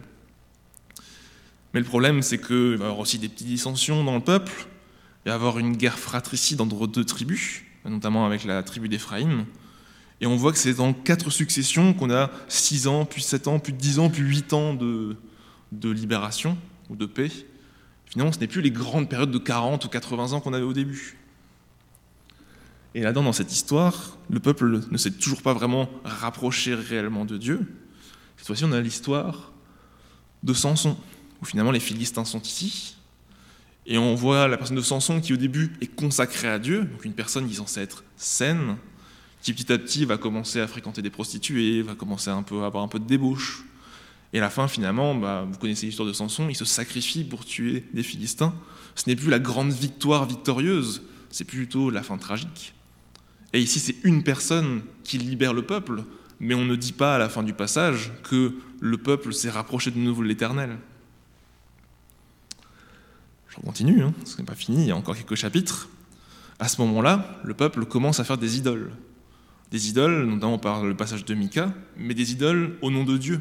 Mais 1.74 1.80
le 1.80 1.86
problème, 1.86 2.22
c'est 2.22 2.38
qu'il 2.38 2.76
va 2.76 2.84
y 2.84 2.88
avoir 2.88 2.98
aussi 3.00 3.18
des 3.18 3.28
petites 3.28 3.48
dissensions 3.48 4.04
dans 4.04 4.14
le 4.14 4.22
peuple, 4.22 4.52
il 5.24 5.28
va 5.28 5.32
y 5.32 5.34
avoir 5.34 5.58
une 5.58 5.76
guerre 5.76 5.98
fratricide 5.98 6.60
entre 6.60 6.86
deux 6.86 7.04
tribus, 7.04 7.62
notamment 7.84 8.26
avec 8.26 8.44
la 8.44 8.62
tribu 8.62 8.88
d'Éphraïm. 8.88 9.46
Et 10.20 10.26
on 10.26 10.36
voit 10.36 10.52
que 10.52 10.58
c'est 10.58 10.74
dans 10.74 10.92
quatre 10.92 11.30
successions 11.30 11.94
qu'on 11.94 12.10
a 12.10 12.30
6 12.48 12.86
ans, 12.86 13.04
puis 13.04 13.22
7 13.22 13.48
ans, 13.48 13.58
puis 13.58 13.72
10 13.72 13.98
ans, 13.98 14.10
puis 14.10 14.22
8 14.22 14.52
ans 14.52 14.74
de 14.74 15.16
libération 15.90 16.56
ou 16.88 16.96
de 16.96 17.06
paix. 17.06 17.30
Finalement, 18.10 18.32
ce 18.32 18.40
n'est 18.40 18.48
plus 18.48 18.60
les 18.60 18.70
grandes 18.70 19.08
périodes 19.08 19.30
de 19.30 19.38
40 19.38 19.84
ou 19.84 19.88
80 19.88 20.32
ans 20.32 20.40
qu'on 20.40 20.52
avait 20.52 20.64
au 20.64 20.72
début. 20.72 21.16
Et 22.94 23.02
là-dedans, 23.02 23.22
dans 23.22 23.32
cette 23.32 23.52
histoire, 23.52 24.18
le 24.28 24.40
peuple 24.40 24.80
ne 24.90 24.96
s'est 24.96 25.12
toujours 25.12 25.42
pas 25.42 25.54
vraiment 25.54 25.88
rapproché 26.04 26.74
réellement 26.74 27.24
de 27.24 27.36
Dieu. 27.36 27.60
Cette 28.36 28.48
fois-ci, 28.48 28.64
on 28.64 28.72
a 28.72 28.80
l'histoire 28.80 29.52
de 30.42 30.52
Samson, 30.52 30.96
où 31.40 31.44
finalement 31.44 31.70
les 31.70 31.80
Philistins 31.80 32.24
sont 32.24 32.42
ici. 32.42 32.96
Et 33.86 33.96
on 33.96 34.14
voit 34.16 34.48
la 34.48 34.56
personne 34.56 34.76
de 34.76 34.82
Samson 34.82 35.20
qui, 35.20 35.32
au 35.32 35.36
début, 35.36 35.72
est 35.80 35.86
consacrée 35.86 36.48
à 36.48 36.58
Dieu, 36.58 36.84
donc 36.84 37.04
une 37.04 37.14
personne 37.14 37.46
qui 37.46 37.52
est 37.52 37.58
censée 37.58 37.80
être 37.80 38.02
saine, 38.16 38.76
qui 39.40 39.52
petit 39.52 39.72
à 39.72 39.78
petit 39.78 40.04
va 40.04 40.18
commencer 40.18 40.60
à 40.60 40.66
fréquenter 40.66 41.00
des 41.00 41.10
prostituées, 41.10 41.82
va 41.82 41.94
commencer 41.94 42.30
un 42.30 42.42
peu 42.42 42.62
à 42.62 42.66
avoir 42.66 42.82
un 42.82 42.88
peu 42.88 42.98
de 42.98 43.06
débauche, 43.06 43.64
et 44.32 44.38
à 44.38 44.40
la 44.40 44.50
fin, 44.50 44.68
finalement, 44.68 45.14
bah, 45.14 45.44
vous 45.50 45.58
connaissez 45.58 45.86
l'histoire 45.86 46.06
de 46.06 46.12
Samson, 46.12 46.48
il 46.48 46.54
se 46.54 46.64
sacrifie 46.64 47.24
pour 47.24 47.44
tuer 47.44 47.84
des 47.92 48.02
Philistins. 48.02 48.54
Ce 48.94 49.08
n'est 49.08 49.16
plus 49.16 49.28
la 49.28 49.40
grande 49.40 49.72
victoire 49.72 50.26
victorieuse, 50.26 51.02
c'est 51.30 51.44
plutôt 51.44 51.90
la 51.90 52.02
fin 52.02 52.16
tragique. 52.16 52.74
Et 53.52 53.60
ici, 53.60 53.80
c'est 53.80 53.96
une 54.04 54.22
personne 54.22 54.82
qui 55.02 55.18
libère 55.18 55.52
le 55.52 55.62
peuple, 55.62 56.04
mais 56.38 56.54
on 56.54 56.64
ne 56.64 56.76
dit 56.76 56.92
pas 56.92 57.16
à 57.16 57.18
la 57.18 57.28
fin 57.28 57.42
du 57.42 57.52
passage 57.52 58.12
que 58.22 58.54
le 58.80 58.98
peuple 58.98 59.32
s'est 59.32 59.50
rapproché 59.50 59.90
de 59.90 59.98
nouveau 59.98 60.22
de 60.22 60.28
l'Éternel. 60.28 60.78
Je 63.48 63.56
continue, 63.56 64.02
hein, 64.02 64.14
ce 64.24 64.38
n'est 64.38 64.44
pas 64.44 64.54
fini, 64.54 64.82
il 64.82 64.88
y 64.88 64.90
a 64.92 64.96
encore 64.96 65.16
quelques 65.16 65.34
chapitres. 65.34 65.88
À 66.60 66.68
ce 66.68 66.80
moment-là, 66.82 67.40
le 67.42 67.54
peuple 67.54 67.84
commence 67.84 68.20
à 68.20 68.24
faire 68.24 68.38
des 68.38 68.58
idoles. 68.58 68.92
Des 69.72 69.88
idoles, 69.88 70.24
notamment 70.24 70.58
par 70.58 70.84
le 70.84 70.96
passage 70.96 71.24
de 71.24 71.34
Mika, 71.34 71.74
mais 71.96 72.14
des 72.14 72.32
idoles 72.32 72.76
au 72.80 72.90
nom 72.90 73.04
de 73.04 73.16
Dieu. 73.16 73.40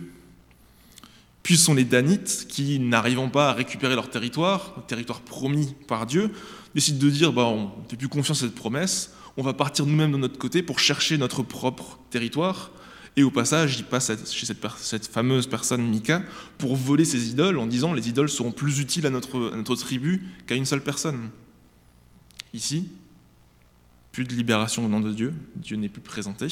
Puis 1.43 1.57
sont 1.57 1.73
les 1.73 1.85
Danites 1.85 2.45
qui, 2.49 2.79
n'arrivant 2.79 3.29
pas 3.29 3.49
à 3.49 3.53
récupérer 3.53 3.95
leur 3.95 4.09
territoire, 4.09 4.85
territoire 4.87 5.21
promis 5.21 5.75
par 5.87 6.05
Dieu, 6.05 6.31
décident 6.75 6.99
de 6.99 7.09
dire 7.09 7.33
bah, 7.33 7.45
on 7.45 7.71
ne 7.91 7.95
plus 7.95 8.07
confiance 8.07 8.43
à 8.43 8.45
cette 8.45 8.55
promesse, 8.55 9.13
on 9.37 9.43
va 9.43 9.53
partir 9.53 9.85
nous-mêmes 9.85 10.11
de 10.11 10.17
notre 10.17 10.37
côté 10.37 10.61
pour 10.61 10.79
chercher 10.79 11.17
notre 11.17 11.43
propre 11.43 11.99
territoire. 12.09 12.71
Et 13.15 13.23
au 13.23 13.31
passage, 13.31 13.79
ils 13.79 13.85
passent 13.85 14.11
chez 14.31 14.45
cette, 14.45 15.07
fameuse 15.07 15.47
personne 15.47 15.85
Mika 15.85 16.21
pour 16.57 16.75
voler 16.75 17.05
ses 17.05 17.29
idoles 17.29 17.57
en 17.57 17.67
disant 17.67 17.93
les 17.93 18.07
idoles 18.07 18.29
seront 18.29 18.51
plus 18.51 18.79
utiles 18.79 19.05
à 19.05 19.09
notre, 19.09 19.51
à 19.53 19.55
notre 19.55 19.75
tribu 19.75 20.27
qu'à 20.45 20.55
une 20.55 20.65
seule 20.65 20.83
personne. 20.83 21.29
Ici, 22.53 22.89
plus 24.11 24.23
de 24.23 24.33
libération 24.33 24.85
au 24.85 24.89
nom 24.89 24.99
de 24.99 25.11
Dieu, 25.11 25.33
Dieu 25.55 25.77
n'est 25.77 25.89
plus 25.89 26.01
présenté. 26.01 26.47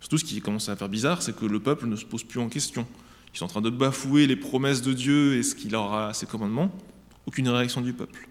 Surtout, 0.00 0.18
ce 0.18 0.24
qui 0.24 0.40
commence 0.40 0.68
à 0.68 0.76
faire 0.76 0.88
bizarre, 0.88 1.22
c'est 1.22 1.34
que 1.34 1.46
le 1.46 1.60
peuple 1.60 1.86
ne 1.86 1.96
se 1.96 2.04
pose 2.04 2.24
plus 2.24 2.40
en 2.40 2.48
question. 2.48 2.86
Ils 3.34 3.38
sont 3.38 3.46
en 3.46 3.48
train 3.48 3.60
de 3.60 3.70
bafouer 3.70 4.26
les 4.26 4.36
promesses 4.36 4.82
de 4.82 4.92
Dieu 4.92 5.36
et 5.36 5.42
ce 5.42 5.54
qu'il 5.54 5.74
aura 5.74 6.08
à 6.08 6.12
ses 6.12 6.26
commandements. 6.26 6.70
Aucune 7.26 7.48
réaction 7.48 7.80
du 7.80 7.92
peuple. 7.92 8.28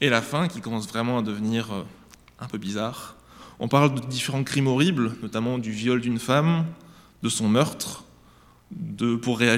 Et 0.00 0.10
la 0.10 0.20
fin, 0.20 0.48
qui 0.48 0.60
commence 0.60 0.86
vraiment 0.86 1.18
à 1.18 1.22
devenir 1.22 1.72
euh, 1.72 1.82
un 2.40 2.46
peu 2.46 2.58
bizarre. 2.58 3.16
On 3.60 3.68
parle 3.68 3.94
de 3.94 4.06
différents 4.06 4.44
crimes 4.44 4.66
horribles, 4.66 5.16
notamment 5.22 5.58
du 5.58 5.70
viol 5.70 6.00
d'une 6.00 6.18
femme, 6.18 6.66
de 7.22 7.28
son 7.28 7.48
meurtre, 7.48 8.04
de, 8.70 9.14
pour 9.14 9.38
faire 9.38 9.48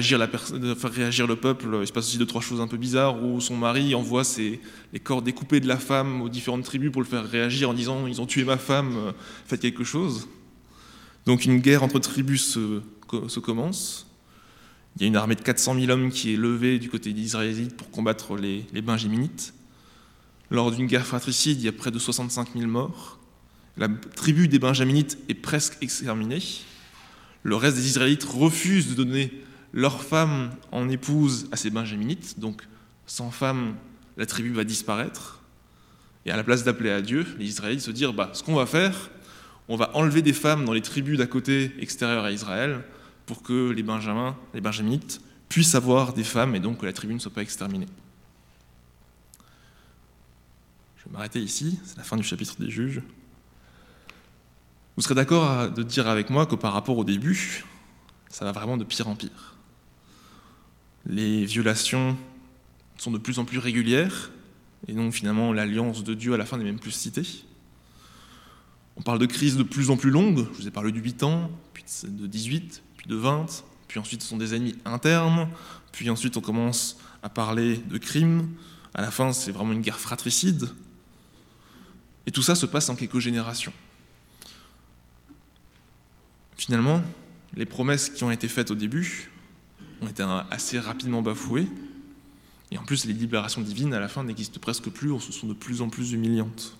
réagir 0.91 1.27
le 1.27 1.35
peuple. 1.35 1.79
Il 1.81 1.87
se 1.87 1.91
passe 1.91 2.05
aussi 2.05 2.17
deux, 2.17 2.25
trois 2.25 2.41
choses 2.41 2.61
un 2.61 2.67
peu 2.67 2.77
bizarres 2.77 3.21
où 3.21 3.41
son 3.41 3.57
mari 3.57 3.95
envoie 3.95 4.23
les 4.37 4.99
corps 4.99 5.21
découpés 5.21 5.59
de 5.59 5.67
la 5.67 5.77
femme 5.77 6.21
aux 6.21 6.29
différentes 6.29 6.63
tribus 6.63 6.91
pour 6.91 7.01
le 7.01 7.07
faire 7.07 7.27
réagir 7.27 7.69
en 7.69 7.73
disant 7.73 8.07
Ils 8.07 8.21
ont 8.21 8.27
tué 8.27 8.43
ma 8.43 8.57
femme, 8.57 8.95
euh, 8.95 9.11
faites 9.45 9.61
quelque 9.61 9.83
chose. 9.83 10.29
Donc 11.25 11.43
une 11.43 11.57
guerre 11.57 11.83
entre 11.83 11.99
tribus 11.99 12.53
se, 12.53 12.81
se 13.27 13.39
commence. 13.39 14.07
Il 14.95 15.03
y 15.03 15.05
a 15.05 15.07
une 15.07 15.15
armée 15.15 15.35
de 15.35 15.41
400 15.41 15.75
000 15.79 15.91
hommes 15.91 16.09
qui 16.09 16.33
est 16.33 16.37
levée 16.37 16.79
du 16.79 16.89
côté 16.89 17.13
des 17.13 17.21
Israélites 17.21 17.77
pour 17.77 17.91
combattre 17.91 18.35
les, 18.35 18.65
les 18.73 18.81
Benjaminites. 18.81 19.53
Lors 20.49 20.71
d'une 20.71 20.87
guerre 20.87 21.05
fratricide, 21.05 21.59
il 21.59 21.65
y 21.65 21.67
a 21.67 21.71
près 21.71 21.91
de 21.91 21.99
65 21.99 22.49
000 22.55 22.67
morts. 22.67 23.19
La 23.77 23.89
tribu 24.15 24.47
des 24.47 24.57
Benjaminites 24.57 25.17
est 25.29 25.35
presque 25.35 25.77
exterminée. 25.81 26.41
Le 27.43 27.55
reste 27.55 27.77
des 27.77 27.85
Israélites 27.85 28.23
refusent 28.23 28.89
de 28.89 28.95
donner 28.95 29.31
leurs 29.71 30.01
femmes 30.01 30.51
en 30.71 30.89
épouse 30.89 31.47
à 31.51 31.57
ces 31.57 31.69
Benjaminites. 31.69 32.39
Donc, 32.39 32.63
sans 33.05 33.29
femmes, 33.29 33.75
la 34.17 34.25
tribu 34.25 34.51
va 34.51 34.63
disparaître. 34.63 35.43
Et 36.25 36.31
à 36.31 36.35
la 36.35 36.43
place 36.43 36.63
d'appeler 36.63 36.89
à 36.89 37.01
Dieu, 37.01 37.25
les 37.37 37.45
Israélites 37.45 37.81
se 37.81 37.91
disent 37.91 38.07
bah, 38.07 38.31
ce 38.33 38.41
qu'on 38.41 38.55
va 38.55 38.65
faire, 38.65 39.11
on 39.67 39.75
va 39.75 39.95
enlever 39.95 40.21
des 40.21 40.33
femmes 40.33 40.65
dans 40.65 40.73
les 40.73 40.81
tribus 40.81 41.17
d'à 41.17 41.27
côté 41.27 41.71
extérieures 41.79 42.23
à 42.23 42.31
Israël 42.31 42.83
pour 43.27 43.43
que 43.43 43.69
les 43.69 43.83
Benjamins, 43.83 44.35
les 44.55 44.61
Benjaminites 44.61 45.21
puissent 45.49 45.75
avoir 45.75 46.13
des 46.13 46.23
femmes 46.23 46.55
et 46.55 46.59
donc 46.59 46.79
que 46.79 46.85
la 46.85 46.93
tribu 46.93 47.13
ne 47.13 47.19
soit 47.19 47.33
pas 47.33 47.41
exterminée. 47.43 47.87
Je 50.97 51.05
vais 51.05 51.11
m'arrêter 51.11 51.39
ici, 51.39 51.77
c'est 51.85 51.97
la 51.97 52.03
fin 52.03 52.17
du 52.17 52.23
chapitre 52.23 52.55
des 52.59 52.71
juges. 52.71 53.03
Vous 54.95 55.03
serez 55.03 55.13
d'accord 55.13 55.69
de 55.69 55.83
dire 55.83 56.07
avec 56.07 56.29
moi 56.31 56.45
que 56.47 56.55
par 56.55 56.73
rapport 56.73 56.97
au 56.97 57.03
début, 57.03 57.65
ça 58.29 58.45
va 58.45 58.51
vraiment 58.53 58.77
de 58.77 58.83
pire 58.83 59.07
en 59.07 59.15
pire. 59.15 59.55
Les 61.05 61.45
violations 61.45 62.17
sont 62.97 63.11
de 63.11 63.17
plus 63.17 63.39
en 63.39 63.45
plus 63.45 63.59
régulières, 63.59 64.31
et 64.87 64.93
donc 64.93 65.13
finalement 65.13 65.53
l'alliance 65.53 66.03
de 66.03 66.13
Dieu 66.13 66.33
à 66.33 66.37
la 66.37 66.45
fin 66.45 66.57
n'est 66.57 66.63
même 66.63 66.79
plus 66.79 66.91
citée. 66.91 67.27
On 68.95 69.01
parle 69.01 69.19
de 69.19 69.25
crises 69.25 69.57
de 69.57 69.63
plus 69.63 69.89
en 69.89 69.97
plus 69.97 70.11
longues, 70.11 70.47
je 70.53 70.61
vous 70.61 70.67
ai 70.67 70.71
parlé 70.71 70.91
de 70.91 70.99
8 70.99 71.23
ans, 71.23 71.51
puis 71.73 71.83
de 72.03 72.25
18, 72.25 72.81
de 73.07 73.15
20, 73.15 73.63
puis 73.87 73.99
ensuite 73.99 74.21
ce 74.21 74.29
sont 74.29 74.37
des 74.37 74.53
ennemis 74.53 74.75
internes, 74.85 75.47
puis 75.91 76.09
ensuite 76.09 76.37
on 76.37 76.41
commence 76.41 76.97
à 77.23 77.29
parler 77.29 77.77
de 77.77 77.97
crimes, 77.97 78.49
à 78.93 79.01
la 79.01 79.11
fin 79.11 79.33
c'est 79.33 79.51
vraiment 79.51 79.73
une 79.73 79.81
guerre 79.81 79.99
fratricide, 79.99 80.69
et 82.25 82.31
tout 82.31 82.41
ça 82.41 82.55
se 82.55 82.65
passe 82.65 82.89
en 82.89 82.95
quelques 82.95 83.19
générations. 83.19 83.73
Finalement, 86.57 87.01
les 87.55 87.65
promesses 87.65 88.09
qui 88.09 88.23
ont 88.23 88.31
été 88.31 88.47
faites 88.47 88.71
au 88.71 88.75
début 88.75 89.31
ont 90.01 90.07
été 90.07 90.23
assez 90.51 90.79
rapidement 90.79 91.21
bafouées, 91.21 91.67
et 92.71 92.77
en 92.77 92.83
plus 92.83 93.05
les 93.05 93.13
libérations 93.13 93.61
divines 93.61 93.93
à 93.93 93.99
la 93.99 94.09
fin 94.09 94.23
n'existent 94.23 94.59
presque 94.59 94.89
plus, 94.89 95.11
ou 95.11 95.19
sont 95.19 95.47
de 95.47 95.53
plus 95.53 95.81
en 95.81 95.89
plus 95.89 96.11
humiliantes. 96.11 96.77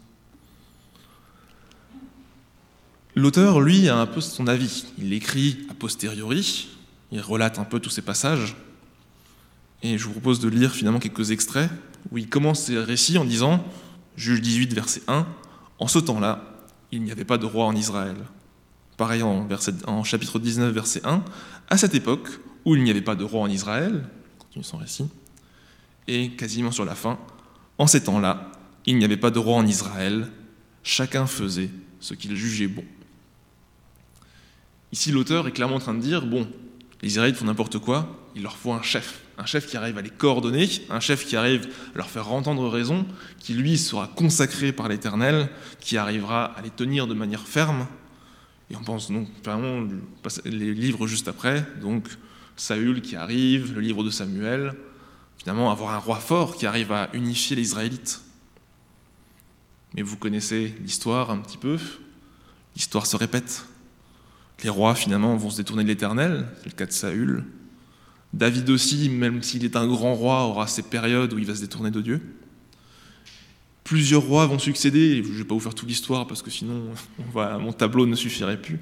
L'auteur, 3.17 3.62
lui, 3.62 3.89
a 3.89 3.97
un 3.97 4.05
peu 4.05 4.21
son 4.21 4.45
avis. 4.45 4.86
Il 5.00 5.09
l'écrit 5.09 5.65
a 5.71 5.74
posteriori, 5.74 6.69
il 7.12 7.19
relate 7.19 7.57
un 7.57 7.63
peu 7.63 7.79
tous 7.79 7.89
ces 7.89 8.03
passages, 8.03 8.55
et 9.81 9.97
je 9.97 10.05
vous 10.05 10.12
propose 10.12 10.39
de 10.39 10.47
lire 10.47 10.71
finalement 10.71 11.00
quelques 11.00 11.31
extraits 11.31 11.71
où 12.12 12.19
il 12.19 12.29
commence 12.29 12.65
ses 12.65 12.77
récits 12.77 13.17
en 13.17 13.25
disant, 13.25 13.65
Juge 14.17 14.39
18, 14.39 14.71
verset 14.75 15.01
1, 15.07 15.25
En 15.79 15.88
ce 15.88 15.97
temps-là, 15.97 16.43
il 16.91 17.01
n'y 17.01 17.12
avait 17.12 17.25
pas 17.25 17.39
de 17.39 17.47
roi 17.47 17.65
en 17.65 17.75
Israël. 17.75 18.17
Pareil 18.97 19.24
en, 19.24 19.47
en 19.88 20.03
chapitre 20.03 20.38
19, 20.38 20.71
verset 20.71 21.01
1, 21.03 21.25
À 21.71 21.77
cette 21.77 21.95
époque 21.95 22.29
où 22.65 22.75
il 22.75 22.83
n'y 22.83 22.91
avait 22.91 23.01
pas 23.01 23.15
de 23.15 23.24
roi 23.24 23.41
en 23.41 23.50
Israël, 23.50 24.07
continue 24.38 24.63
son 24.63 24.77
récit, 24.77 25.07
et 26.07 26.29
quasiment 26.33 26.71
sur 26.71 26.86
la 26.86 26.93
fin, 26.93 27.17
En 27.79 27.88
ces 27.88 28.03
temps-là, 28.03 28.51
il 28.86 29.00
n'y 29.00 29.05
avait 29.05 29.17
pas 29.17 29.31
de 29.31 29.39
roi 29.39 29.55
en 29.57 29.65
Israël, 29.65 30.27
chacun 30.83 31.25
faisait 31.25 31.71
ce 32.00 32.13
qu'il 32.13 32.36
jugeait 32.36 32.67
bon. 32.67 32.83
Ici, 34.91 35.12
l'auteur 35.12 35.48
est 35.48 35.51
clairement 35.51 35.75
en 35.75 35.79
train 35.79 35.94
de 35.94 36.01
dire, 36.01 36.25
bon, 36.25 36.48
Les 37.01 37.10
Israélites 37.10 37.38
font 37.38 37.46
n'importe 37.46 37.77
quoi, 37.77 38.17
il 38.36 38.41
leur 38.41 38.58
faut 38.58 38.74
un 38.74 38.82
chef. 38.82 39.22
Un 39.38 39.46
chef 39.46 39.67
qui 39.67 39.77
arrive 39.77 39.98
à 40.00 40.01
les 40.01 40.10
coordonner, 40.10 40.67
un 40.89 41.00
chef 41.00 41.27
qui 41.27 41.36
arrive 41.36 41.67
à 41.94 41.98
leur 41.98 42.10
faire 42.10 42.32
entendre 42.32 42.67
raison, 42.67 43.06
qui 43.39 43.53
lui 43.53 43.77
sera 43.77 44.08
consacré 44.08 44.72
par 44.72 44.88
l'Éternel, 44.88 45.50
qui 45.79 45.98
arrivera 45.98 46.46
à 46.46 46.62
les 46.63 46.72
tenir 46.72 47.06
de 47.06 47.13
manière 47.13 47.48
ferme. 47.48 47.88
Et 48.72 48.75
on 48.75 48.84
pense 48.84 49.12
donc 49.12 49.27
vraiment 49.44 49.88
les 50.44 50.74
livres 50.74 51.06
juste 51.06 51.27
après, 51.27 51.65
donc 51.82 52.08
Saül 52.56 53.01
qui 53.01 53.15
arrive, 53.15 53.75
le 53.75 53.82
livre 53.82 54.03
de 54.03 54.10
Samuel, 54.10 54.74
finalement 55.38 55.72
avoir 55.72 55.94
un 55.94 56.00
roi 56.00 56.17
fort 56.17 56.56
qui 56.56 56.65
arrive 56.65 56.91
à 56.91 57.10
unifier 57.13 57.56
les 57.56 57.62
Israélites. 57.62 58.22
Mais 59.94 60.01
vous 60.01 60.17
connaissez 60.17 60.75
l'histoire 60.82 61.29
un 61.29 61.38
petit 61.38 61.58
peu, 61.58 61.77
l'histoire 62.75 63.06
se 63.06 63.15
répète. 63.15 63.65
Les 64.64 64.70
rois 64.70 64.96
finalement 64.96 65.36
vont 65.36 65.50
se 65.50 65.58
détourner 65.58 65.84
de 65.84 65.88
l'Éternel, 65.88 66.48
c'est 66.60 66.66
le 66.66 66.76
cas 66.76 66.86
de 66.86 66.92
Saül. 66.92 67.44
David 68.34 68.70
aussi, 68.70 69.10
même 69.10 69.44
s'il 69.44 69.64
est 69.64 69.76
un 69.76 69.88
grand 69.88 70.16
roi, 70.16 70.44
aura 70.44 70.68
ses 70.68 70.84
périodes 70.84 71.34
où 71.34 71.40
il 71.40 71.46
va 71.46 71.56
se 71.56 71.62
détourner 71.62 71.92
de 71.92 72.02
Dieu. 72.02 72.22
Plusieurs 73.84 74.24
rois 74.24 74.46
vont 74.48 74.60
succéder, 74.60 75.24
je 75.24 75.30
ne 75.30 75.38
vais 75.38 75.44
pas 75.44 75.54
vous 75.54 75.62
faire 75.62 75.76
toute 75.76 75.88
l'histoire 75.88 76.28
parce 76.28 76.42
que 76.42 76.50
sinon 76.50 76.90
mon 77.60 77.72
tableau 77.72 78.06
ne 78.06 78.16
suffirait 78.16 78.62
plus. 78.62 78.80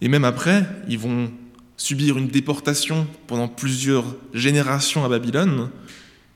Et 0.00 0.08
même 0.08 0.24
après, 0.24 0.66
ils 0.88 0.98
vont 0.98 1.30
subir 1.76 2.18
une 2.18 2.28
déportation 2.28 3.06
pendant 3.26 3.48
plusieurs 3.48 4.16
générations 4.34 5.04
à 5.04 5.08
Babylone, 5.08 5.70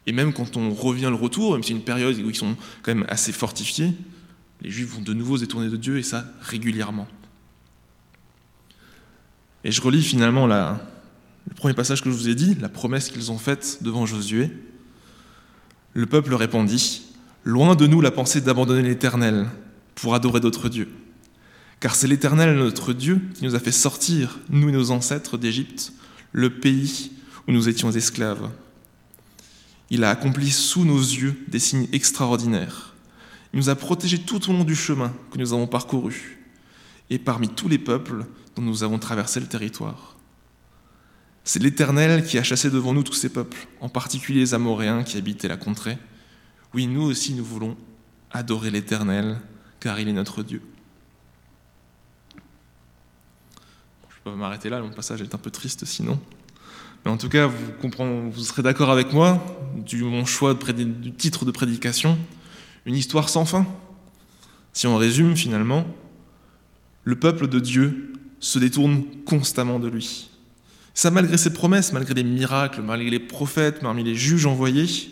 et 0.07 0.13
même 0.13 0.33
quand 0.33 0.57
on 0.57 0.73
revient 0.73 1.09
le 1.11 1.15
retour, 1.15 1.53
même 1.53 1.63
si 1.63 1.69
c'est 1.69 1.75
une 1.75 1.85
période 1.85 2.17
où 2.19 2.31
ils 2.31 2.37
sont 2.37 2.57
quand 2.83 2.95
même 2.95 3.07
assez 3.09 3.33
fortifiés, 3.33 3.93
les 4.61 4.71
Juifs 4.71 4.95
vont 4.95 5.03
de 5.03 5.13
nouveau 5.13 5.37
se 5.37 5.43
détourner 5.43 5.69
de 5.69 5.77
Dieu, 5.77 5.99
et 5.99 6.03
ça 6.03 6.25
régulièrement. 6.41 7.09
Et 9.65 9.71
je 9.71 9.81
relis 9.81 10.03
finalement 10.03 10.47
le 10.47 11.55
premier 11.55 11.75
passage 11.75 12.03
que 12.03 12.11
je 12.11 12.15
vous 12.15 12.29
ai 12.29 12.35
dit, 12.35 12.57
la 12.61 12.69
promesse 12.69 13.11
qu'ils 13.11 13.31
ont 13.31 13.39
faite 13.39 13.79
devant 13.83 14.07
Josué. 14.07 14.51
Le 15.95 16.07
peuple 16.07 16.35
répondit, 16.35 17.03
Loin 17.45 17.75
de 17.75 17.87
nous 17.87 18.01
la 18.01 18.13
pensée 18.13 18.41
d'abandonner 18.41 18.83
l'Éternel 18.83 19.49
pour 19.97 20.15
adorer 20.15 20.41
d'autres 20.41 20.69
dieux. 20.69 20.89
Car 21.81 21.97
c'est 21.97 22.07
l'Éternel 22.07 22.57
notre 22.57 22.93
Dieu 22.93 23.21
qui 23.35 23.45
nous 23.45 23.57
a 23.57 23.59
fait 23.59 23.73
sortir, 23.73 24.39
nous 24.49 24.69
et 24.69 24.73
nos 24.73 24.93
ancêtres, 24.93 25.37
d'Égypte, 25.37 25.93
le 26.31 26.51
pays 26.51 27.11
où 27.49 27.53
nous 27.53 27.69
étions 27.69 27.91
esclaves. 27.91 28.49
Il 29.91 30.05
a 30.05 30.11
accompli 30.11 30.51
sous 30.51 30.85
nos 30.85 31.01
yeux 31.01 31.37
des 31.49 31.59
signes 31.59 31.89
extraordinaires. 31.93 32.95
Il 33.53 33.59
nous 33.59 33.69
a 33.69 33.75
protégés 33.75 34.21
tout 34.21 34.49
au 34.49 34.53
long 34.53 34.65
du 34.65 34.77
chemin 34.77 35.13
que 35.33 35.39
nous 35.39 35.53
avons 35.53 35.67
parcouru, 35.67 36.39
et 37.11 37.19
parmi 37.19 37.49
tous 37.49 37.69
les 37.69 37.79
peuples 37.79 38.25
dont 38.57 38.63
nous 38.63 38.83
avons 38.83 38.99
traversé 38.99 39.41
le 39.41 39.47
territoire. 39.47 40.17
C'est 41.45 41.63
l'Éternel 41.63 42.25
qui 42.25 42.39
a 42.39 42.43
chassé 42.43 42.71
devant 42.71 42.93
nous 42.93 43.03
tous 43.03 43.15
ces 43.15 43.29
peuples, 43.29 43.67
en 43.81 43.89
particulier 43.89 44.41
les 44.41 44.55
Amoréens 44.55 45.03
qui 45.03 45.19
habitaient 45.19 45.49
la 45.49 45.57
contrée. 45.57 45.99
Oui, 46.73 46.87
nous 46.87 47.03
aussi 47.03 47.35
nous 47.35 47.45
voulons 47.45 47.77
adorer 48.31 48.71
l'Éternel, 48.71 49.39
car 49.81 49.99
il 49.99 50.09
est 50.09 50.13
notre 50.13 50.43
Dieu. 50.43 50.63
Je 54.09 54.17
peux 54.31 54.37
m'arrêter 54.37 54.71
là, 54.71 54.81
mon 54.81 54.91
passage 54.91 55.21
est 55.21 55.35
un 55.35 55.39
peu 55.39 55.51
triste 55.51 55.85
sinon. 55.85 56.21
Mais 57.05 57.11
en 57.11 57.17
tout 57.17 57.29
cas, 57.29 57.49
vous, 57.49 58.31
vous 58.31 58.45
serez 58.45 58.63
d'accord 58.63 58.91
avec 58.91 59.13
moi 59.13 59.45
du 59.75 60.05
mon 60.05 60.25
choix 60.25 60.55
du 60.55 61.13
titre 61.13 61.45
de 61.45 61.51
prédication, 61.51 62.17
une 62.87 62.95
histoire 62.95 63.29
sans 63.29 63.45
fin. 63.45 63.67
Si 64.73 64.87
on 64.87 64.97
résume 64.97 65.37
finalement, 65.37 65.85
le 67.03 67.19
peuple 67.19 67.49
de 67.49 67.59
Dieu 67.59 68.13
se 68.43 68.59
détourne 68.59 69.05
constamment 69.25 69.79
de 69.79 69.89
lui. 69.89 70.29
Ça 70.95 71.11
malgré 71.11 71.39
ses 71.39 71.53
promesses, 71.55 71.93
malgré 71.93 72.13
les 72.13 72.25
miracles, 72.25 72.83
malgré 72.83 73.09
les 73.09 73.21
prophètes, 73.21 73.81
parmi 73.81 74.05
les 74.05 74.17
juges 74.17 74.45
envoyés. 74.45 75.11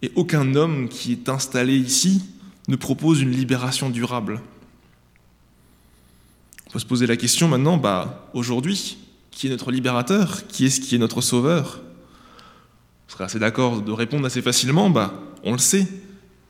Et 0.00 0.12
aucun 0.14 0.54
homme 0.54 0.88
qui 0.88 1.12
est 1.12 1.28
installé 1.28 1.76
ici 1.76 2.22
ne 2.68 2.76
propose 2.76 3.20
une 3.20 3.32
libération 3.32 3.90
durable. 3.90 4.40
On 6.68 6.70
peut 6.70 6.78
se 6.78 6.86
poser 6.86 7.06
la 7.06 7.16
question 7.16 7.48
maintenant, 7.48 7.76
bah, 7.76 8.30
aujourd'hui, 8.32 8.98
qui 9.30 9.48
est 9.48 9.50
notre 9.50 9.72
libérateur? 9.72 10.46
Qui 10.46 10.66
est-ce 10.66 10.80
qui 10.80 10.94
est 10.94 10.98
notre 10.98 11.20
sauveur? 11.20 11.82
On 13.08 13.12
serait 13.12 13.24
assez 13.24 13.40
d'accord 13.40 13.82
de 13.82 13.92
répondre 13.92 14.24
assez 14.24 14.42
facilement, 14.42 14.90
bah, 14.90 15.12
on 15.42 15.52
le 15.52 15.58
sait. 15.58 15.86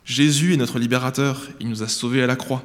Jésus 0.04 0.52
est 0.52 0.58
notre 0.58 0.78
libérateur, 0.78 1.48
il 1.60 1.68
nous 1.68 1.82
a 1.82 1.88
sauvés 1.88 2.22
à 2.22 2.26
la 2.26 2.36
croix. 2.36 2.62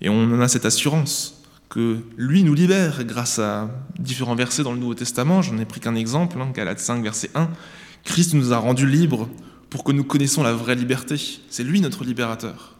Et 0.00 0.08
on 0.08 0.22
en 0.22 0.40
a 0.40 0.48
cette 0.48 0.66
assurance 0.66 1.43
que 1.74 1.98
lui 2.16 2.44
nous 2.44 2.54
libère 2.54 3.02
grâce 3.02 3.40
à 3.40 3.68
différents 3.98 4.36
versets 4.36 4.62
dans 4.62 4.70
le 4.70 4.78
Nouveau 4.78 4.94
Testament. 4.94 5.42
J'en 5.42 5.58
ai 5.58 5.64
pris 5.64 5.80
qu'un 5.80 5.96
exemple, 5.96 6.40
hein, 6.40 6.52
Galates 6.54 6.78
5, 6.78 7.02
verset 7.02 7.30
1. 7.34 7.50
Christ 8.04 8.34
nous 8.34 8.52
a 8.52 8.58
rendus 8.58 8.86
libres 8.86 9.28
pour 9.70 9.82
que 9.82 9.90
nous 9.90 10.04
connaissions 10.04 10.44
la 10.44 10.52
vraie 10.52 10.76
liberté. 10.76 11.16
C'est 11.50 11.64
lui 11.64 11.80
notre 11.80 12.04
libérateur. 12.04 12.76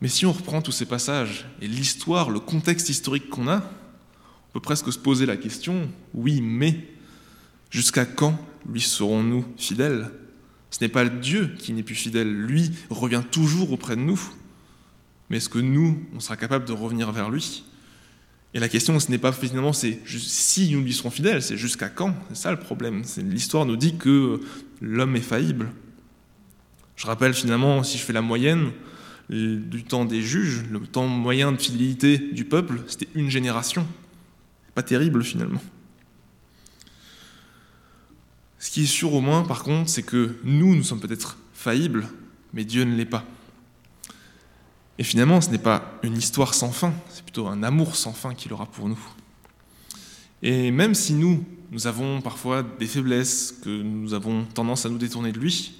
Mais 0.00 0.08
si 0.08 0.24
on 0.24 0.32
reprend 0.32 0.62
tous 0.62 0.72
ces 0.72 0.86
passages 0.86 1.44
et 1.60 1.68
l'histoire, 1.68 2.30
le 2.30 2.40
contexte 2.40 2.88
historique 2.88 3.28
qu'on 3.28 3.46
a, 3.46 3.58
on 3.58 4.52
peut 4.54 4.60
presque 4.60 4.90
se 4.90 4.98
poser 4.98 5.26
la 5.26 5.36
question, 5.36 5.90
oui, 6.14 6.40
mais 6.40 6.82
jusqu'à 7.68 8.06
quand 8.06 8.38
lui 8.72 8.80
serons-nous 8.80 9.44
fidèles? 9.58 10.12
Ce 10.70 10.78
n'est 10.80 10.88
pas 10.88 11.04
Dieu 11.04 11.54
qui 11.58 11.74
n'est 11.74 11.82
plus 11.82 11.94
fidèle, 11.94 12.32
lui 12.32 12.70
revient 12.88 13.22
toujours 13.30 13.70
auprès 13.72 13.96
de 13.96 14.00
nous 14.00 14.18
mais 15.28 15.38
est-ce 15.38 15.48
que 15.48 15.58
nous, 15.58 16.06
on 16.14 16.20
sera 16.20 16.36
capable 16.36 16.64
de 16.64 16.72
revenir 16.72 17.10
vers 17.12 17.30
lui? 17.30 17.64
Et 18.54 18.58
la 18.58 18.68
question, 18.68 18.98
ce 19.00 19.10
n'est 19.10 19.18
pas 19.18 19.32
finalement 19.32 19.72
si 19.72 19.98
nous 20.72 20.82
lui 20.82 20.94
serons 20.94 21.10
fidèles, 21.10 21.42
c'est 21.42 21.56
jusqu'à 21.56 21.88
quand? 21.88 22.14
C'est 22.28 22.36
ça 22.36 22.50
le 22.50 22.58
problème. 22.58 23.02
L'histoire 23.18 23.66
nous 23.66 23.76
dit 23.76 23.96
que 23.96 24.40
l'homme 24.80 25.16
est 25.16 25.20
faillible. 25.20 25.70
Je 26.96 27.06
rappelle 27.06 27.34
finalement, 27.34 27.82
si 27.82 27.98
je 27.98 28.02
fais 28.02 28.14
la 28.14 28.22
moyenne 28.22 28.70
du 29.28 29.84
temps 29.84 30.04
des 30.04 30.22
juges, 30.22 30.64
le 30.70 30.80
temps 30.80 31.06
moyen 31.06 31.52
de 31.52 31.60
fidélité 31.60 32.16
du 32.18 32.44
peuple, 32.44 32.80
c'était 32.86 33.08
une 33.14 33.28
génération. 33.28 33.86
Pas 34.74 34.82
terrible 34.82 35.22
finalement. 35.22 35.62
Ce 38.58 38.70
qui 38.70 38.84
est 38.84 38.86
sûr 38.86 39.12
au 39.12 39.20
moins, 39.20 39.42
par 39.42 39.64
contre, 39.64 39.90
c'est 39.90 40.02
que 40.02 40.36
nous, 40.44 40.74
nous 40.74 40.82
sommes 40.82 41.00
peut-être 41.00 41.36
faillibles, 41.52 42.08
mais 42.54 42.64
Dieu 42.64 42.84
ne 42.84 42.96
l'est 42.96 43.04
pas. 43.04 43.26
Et 44.98 45.04
finalement, 45.04 45.40
ce 45.40 45.50
n'est 45.50 45.58
pas 45.58 45.98
une 46.02 46.16
histoire 46.16 46.54
sans 46.54 46.72
fin, 46.72 46.94
c'est 47.10 47.22
plutôt 47.22 47.46
un 47.48 47.62
amour 47.62 47.96
sans 47.96 48.12
fin 48.12 48.34
qu'il 48.34 48.52
aura 48.52 48.66
pour 48.66 48.88
nous. 48.88 48.98
Et 50.42 50.70
même 50.70 50.94
si 50.94 51.12
nous, 51.12 51.44
nous 51.70 51.86
avons 51.86 52.20
parfois 52.22 52.62
des 52.62 52.86
faiblesses, 52.86 53.54
que 53.62 53.82
nous 53.82 54.14
avons 54.14 54.44
tendance 54.44 54.86
à 54.86 54.88
nous 54.88 54.98
détourner 54.98 55.32
de 55.32 55.38
lui, 55.38 55.74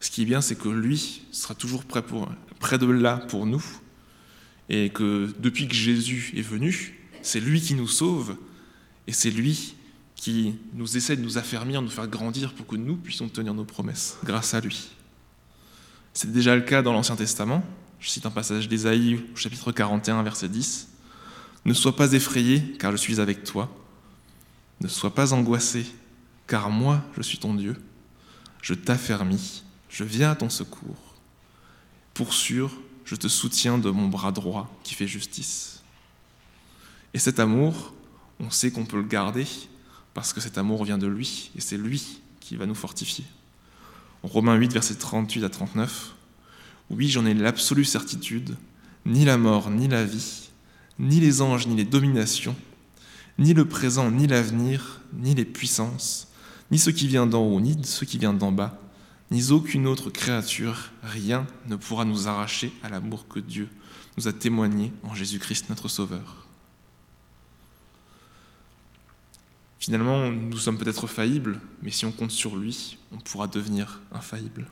ce 0.00 0.10
qui 0.10 0.22
est 0.22 0.26
bien, 0.26 0.40
c'est 0.40 0.56
que 0.56 0.68
lui 0.68 1.22
sera 1.32 1.54
toujours 1.54 1.84
prêt, 1.84 2.02
pour, 2.02 2.28
près 2.58 2.78
de 2.78 2.86
là 2.86 3.18
pour 3.18 3.46
nous, 3.46 3.64
et 4.68 4.90
que 4.90 5.32
depuis 5.38 5.68
que 5.68 5.74
Jésus 5.74 6.32
est 6.36 6.42
venu, 6.42 7.00
c'est 7.22 7.40
lui 7.40 7.60
qui 7.60 7.74
nous 7.74 7.88
sauve, 7.88 8.36
et 9.06 9.12
c'est 9.12 9.30
lui 9.30 9.74
qui 10.16 10.54
nous 10.72 10.96
essaie 10.96 11.16
de 11.16 11.22
nous 11.22 11.38
affermir, 11.38 11.80
de 11.80 11.86
nous 11.86 11.92
faire 11.92 12.08
grandir 12.08 12.54
pour 12.54 12.66
que 12.66 12.76
nous 12.76 12.96
puissions 12.96 13.28
tenir 13.28 13.54
nos 13.54 13.64
promesses 13.64 14.16
grâce 14.24 14.54
à 14.54 14.60
lui. 14.60 14.90
C'est 16.14 16.32
déjà 16.32 16.54
le 16.54 16.62
cas 16.62 16.82
dans 16.82 16.92
l'Ancien 16.92 17.16
Testament, 17.16 17.62
je 18.04 18.10
cite 18.10 18.26
un 18.26 18.30
passage 18.30 18.68
d'Ésaïe 18.68 19.14
au 19.32 19.36
chapitre 19.36 19.72
41, 19.72 20.22
verset 20.22 20.50
10. 20.50 20.88
Ne 21.64 21.72
sois 21.72 21.96
pas 21.96 22.12
effrayé, 22.12 22.60
car 22.78 22.92
je 22.92 22.98
suis 22.98 23.18
avec 23.18 23.44
toi. 23.44 23.74
Ne 24.82 24.88
sois 24.88 25.14
pas 25.14 25.32
angoissé, 25.32 25.86
car 26.46 26.68
moi, 26.68 27.02
je 27.16 27.22
suis 27.22 27.38
ton 27.38 27.54
Dieu. 27.54 27.82
Je 28.60 28.74
t'affermis, 28.74 29.62
je 29.88 30.04
viens 30.04 30.32
à 30.32 30.34
ton 30.34 30.50
secours. 30.50 31.14
Pour 32.12 32.34
sûr, 32.34 32.76
je 33.06 33.14
te 33.16 33.26
soutiens 33.26 33.78
de 33.78 33.88
mon 33.88 34.08
bras 34.08 34.32
droit 34.32 34.70
qui 34.84 34.92
fait 34.92 35.06
justice. 35.06 35.82
Et 37.14 37.18
cet 37.18 37.40
amour, 37.40 37.94
on 38.38 38.50
sait 38.50 38.70
qu'on 38.70 38.84
peut 38.84 38.98
le 38.98 39.08
garder 39.08 39.46
parce 40.12 40.34
que 40.34 40.42
cet 40.42 40.58
amour 40.58 40.84
vient 40.84 40.98
de 40.98 41.06
lui 41.06 41.52
et 41.56 41.62
c'est 41.62 41.78
lui 41.78 42.20
qui 42.40 42.56
va 42.56 42.66
nous 42.66 42.74
fortifier. 42.74 43.24
En 44.22 44.28
Romains 44.28 44.56
8, 44.56 44.74
verset 44.74 44.96
38 44.96 45.44
à 45.44 45.48
39, 45.48 46.14
oui, 46.90 47.08
j'en 47.08 47.26
ai 47.26 47.34
l'absolue 47.34 47.84
certitude, 47.84 48.56
ni 49.06 49.24
la 49.24 49.36
mort, 49.36 49.70
ni 49.70 49.88
la 49.88 50.04
vie, 50.04 50.50
ni 50.98 51.20
les 51.20 51.42
anges, 51.42 51.66
ni 51.66 51.76
les 51.76 51.84
dominations, 51.84 52.56
ni 53.38 53.54
le 53.54 53.66
présent, 53.66 54.10
ni 54.10 54.26
l'avenir, 54.26 55.00
ni 55.12 55.34
les 55.34 55.44
puissances, 55.44 56.28
ni 56.70 56.78
ce 56.78 56.90
qui 56.90 57.08
vient 57.08 57.26
d'en 57.26 57.42
haut, 57.42 57.60
ni 57.60 57.76
ce 57.84 58.04
qui 58.04 58.18
vient 58.18 58.34
d'en 58.34 58.52
bas, 58.52 58.78
ni 59.30 59.50
aucune 59.50 59.86
autre 59.86 60.10
créature, 60.10 60.90
rien 61.02 61.46
ne 61.66 61.76
pourra 61.76 62.04
nous 62.04 62.28
arracher 62.28 62.72
à 62.82 62.88
l'amour 62.88 63.26
que 63.26 63.40
Dieu 63.40 63.68
nous 64.16 64.28
a 64.28 64.32
témoigné 64.32 64.92
en 65.02 65.14
Jésus-Christ 65.14 65.70
notre 65.70 65.88
Sauveur. 65.88 66.46
Finalement, 69.78 70.30
nous 70.30 70.56
sommes 70.56 70.78
peut-être 70.78 71.06
faillibles, 71.06 71.60
mais 71.82 71.90
si 71.90 72.06
on 72.06 72.12
compte 72.12 72.30
sur 72.30 72.56
lui, 72.56 72.96
on 73.12 73.18
pourra 73.18 73.48
devenir 73.48 74.00
infaillible. 74.12 74.66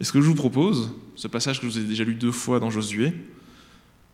Et 0.00 0.04
ce 0.04 0.12
que 0.12 0.20
je 0.20 0.26
vous 0.26 0.34
propose, 0.34 0.92
ce 1.14 1.28
passage 1.28 1.60
que 1.60 1.66
je 1.66 1.72
vous 1.72 1.78
ai 1.78 1.84
déjà 1.84 2.04
lu 2.04 2.14
deux 2.14 2.32
fois 2.32 2.60
dans 2.60 2.70
Josué, 2.70 3.14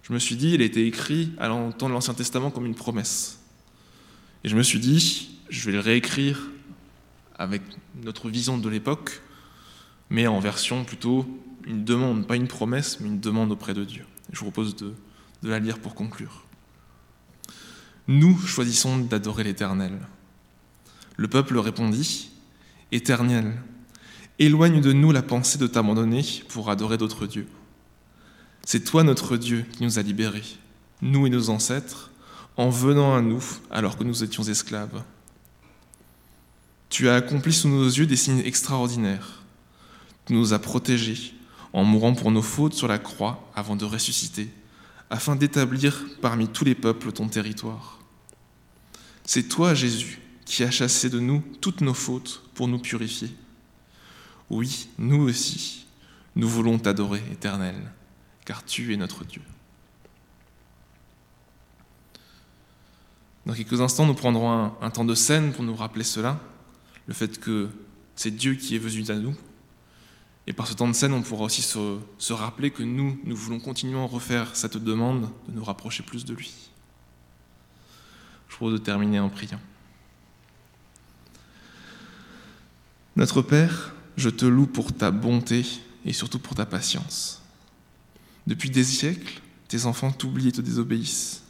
je 0.03 0.13
me 0.13 0.19
suis 0.19 0.37
dit, 0.37 0.53
il 0.53 0.63
a 0.63 0.65
été 0.65 0.87
écrit 0.87 1.33
à 1.39 1.49
l'entendre 1.49 1.91
de 1.91 1.95
l'Ancien 1.95 2.15
Testament 2.15 2.51
comme 2.51 2.67
une 2.67 2.75
promesse. 2.75 3.41
Et 4.45 4.49
je 4.49 4.57
me 4.57 4.63
suis 4.63 4.81
dit, 4.81 5.39
je 5.49 5.67
vais 5.67 5.73
le 5.73 5.81
réécrire 5.81 6.51
avec 7.37 7.63
notre 8.03 8.29
vision 8.29 8.59
de 8.59 8.69
l'époque, 8.69 9.23
mais 10.11 10.27
en 10.27 10.41
version 10.41 10.85
plutôt 10.85 11.27
une 11.67 11.85
demande, 11.85 12.27
pas 12.27 12.37
une 12.37 12.49
promesse, 12.49 12.99
mais 13.01 13.09
une 13.09 13.21
demande 13.21 13.53
auprès 13.53 13.75
de 13.75 13.85
Dieu. 13.85 14.05
Je 14.33 14.39
vous 14.39 14.47
propose 14.47 14.77
de, 14.77 14.95
de 15.43 15.49
la 15.49 15.59
lire 15.59 15.79
pour 15.79 15.95
conclure. 15.95 16.45
Nous 18.09 18.37
choisissons 18.39 18.99
d'adorer 18.99 19.45
l'Éternel. 19.45 19.99
Le 21.17 21.29
peuple 21.29 21.59
répondit, 21.59 22.31
Éternel, 22.91 23.55
éloigne 24.47 24.81
de 24.81 24.93
nous 24.93 25.13
la 25.13 25.23
pensée 25.23 25.59
de 25.59 25.67
t'abandonner 25.67 26.25
pour 26.49 26.71
adorer 26.71 26.99
d'autres 26.99 27.27
dieux. 27.27 27.49
C'est 28.65 28.85
toi 28.85 29.03
notre 29.03 29.37
Dieu 29.37 29.65
qui 29.73 29.83
nous 29.83 29.99
a 29.99 30.03
libérés, 30.03 30.45
nous 31.01 31.27
et 31.27 31.31
nos 31.31 31.51
ancêtres, 31.51 32.11
en 32.57 32.71
venant 32.71 33.15
à 33.15 33.23
nous 33.23 33.43
alors 33.71 33.97
que 33.97 34.05
nous 34.05 34.23
étions 34.23 34.43
esclaves. 34.43 35.03
Tu 36.89 37.09
as 37.09 37.15
accompli 37.15 37.53
sous 37.53 37.69
nos 37.69 37.87
yeux 37.87 38.07
des 38.07 38.17
signes 38.17 38.43
extraordinaires. 38.45 39.43
Tu 40.27 40.35
nous 40.35 40.53
as 40.53 40.59
protégés 40.59 41.35
en 41.73 41.85
mourant 41.85 42.15
pour 42.15 42.31
nos 42.31 42.43
fautes 42.43 42.75
sur 42.75 42.87
la 42.87 42.99
croix 42.99 43.51
avant 43.55 43.77
de 43.77 43.85
ressusciter, 43.85 44.51
afin 45.09 45.37
d'établir 45.37 46.05
parmi 46.21 46.49
tous 46.49 46.65
les 46.65 46.75
peuples 46.75 47.13
ton 47.13 47.29
territoire. 47.29 47.99
C'est 49.25 49.49
toi, 49.49 49.73
Jésus, 49.73 50.21
qui 50.45 50.65
as 50.65 50.71
chassé 50.71 51.09
de 51.09 51.19
nous 51.19 51.43
toutes 51.61 51.81
nos 51.81 51.95
fautes 51.95 52.43
pour 52.55 52.69
nous 52.69 52.79
purifier. 52.79 53.31
Oui, 54.53 54.91
nous 54.99 55.31
aussi, 55.31 55.87
nous 56.37 56.47
voulons 56.47 56.79
t'adorer, 56.79 57.23
Éternel, 57.33 57.75
car 58.45 58.63
tu 58.63 58.93
es 58.93 58.99
notre 58.99 59.25
Dieu. 59.25 59.41
Dans 63.47 63.55
quelques 63.55 63.81
instants, 63.81 64.05
nous 64.05 64.13
prendrons 64.13 64.75
un, 64.79 64.91
temps 64.91 65.07
de 65.07 65.15
scène 65.15 65.55
pour 65.55 65.65
nous 65.65 65.75
rappeler 65.75 66.05
cela, 66.05 66.39
le 67.07 67.15
fait 67.15 67.41
que 67.41 67.71
c'est 68.15 68.31
Dieu 68.31 68.55
qui 68.55 68.77
est 68.77 68.79
venu 68.79 69.03
à 69.09 69.15
nous. 69.15 69.35
Et 70.47 70.53
par 70.53 70.67
ce 70.67 70.75
temps 70.75 70.87
de 70.87 70.93
scène, 70.93 71.15
on 71.15 71.23
pourra 71.23 71.45
aussi 71.45 71.63
se, 71.63 71.99
se 72.19 72.35
rappeler 72.35 72.71
que 72.71 72.83
nous, 72.83 73.19
nous 73.25 73.35
voulons 73.35 73.59
continuellement 73.59 74.07
refaire 74.07 74.55
cette 74.55 74.77
demande 74.77 75.31
de 75.49 75.55
nous 75.55 75.65
rapprocher 75.65 76.03
plus 76.03 76.27
de 76.27 76.35
lui. 76.35 76.53
Je 78.51 78.57
propose 78.57 78.75
de 78.75 78.85
terminer 78.85 79.19
en 79.19 79.31
priant. 79.31 79.61
Notre 83.17 83.41
Père, 83.41 83.95
je 84.17 84.29
te 84.29 84.45
loue 84.45 84.67
pour 84.67 84.93
ta 84.93 85.11
bonté 85.11 85.65
et 86.05 86.13
surtout 86.13 86.39
pour 86.39 86.55
ta 86.55 86.67
patience. 86.67 87.43
Depuis 88.47 88.71
des 88.71 88.85
siècles, 88.85 89.41
tes 89.69 89.87
enfants 89.87 90.13
t'oublient 90.13 90.49
et 90.49 90.53
te 90.53 90.61
désobéissent. 90.61 91.43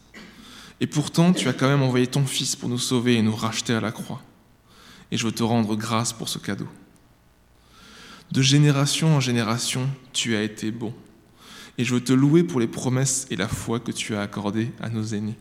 Et 0.81 0.87
pourtant, 0.87 1.33
tu 1.33 1.48
as 1.48 1.53
quand 1.53 1.68
même 1.68 1.83
envoyé 1.83 2.07
ton 2.07 2.27
Fils 2.27 2.57
pour 2.57 2.68
nous 2.68 2.79
sauver 2.79 3.14
et 3.14 3.22
nous 3.22 3.35
racheter 3.35 3.72
à 3.72 3.81
la 3.81 3.92
croix. 3.92 4.22
Et 5.11 5.16
je 5.16 5.25
veux 5.25 5.33
te 5.33 5.42
rendre 5.42 5.77
grâce 5.77 6.12
pour 6.12 6.29
ce 6.29 6.38
cadeau. 6.38 6.68
De 8.33 8.42
génération 8.42 9.14
en 9.14 9.20
génération, 9.20 9.88
tu 10.12 10.35
as 10.37 10.42
été 10.42 10.70
bon. 10.70 10.94
Et 11.79 11.85
je 11.85 11.94
veux 11.94 12.03
te 12.03 12.12
louer 12.12 12.44
pour 12.44 12.61
les 12.61 12.66
promesses 12.66 13.27
et 13.31 13.37
la 13.37 13.48
foi 13.48 13.81
que 13.81 13.92
tu 13.92 14.14
as 14.16 14.22
accordées 14.22 14.72
à 14.81 14.88
nos 14.88 15.05
aînés. 15.05 15.37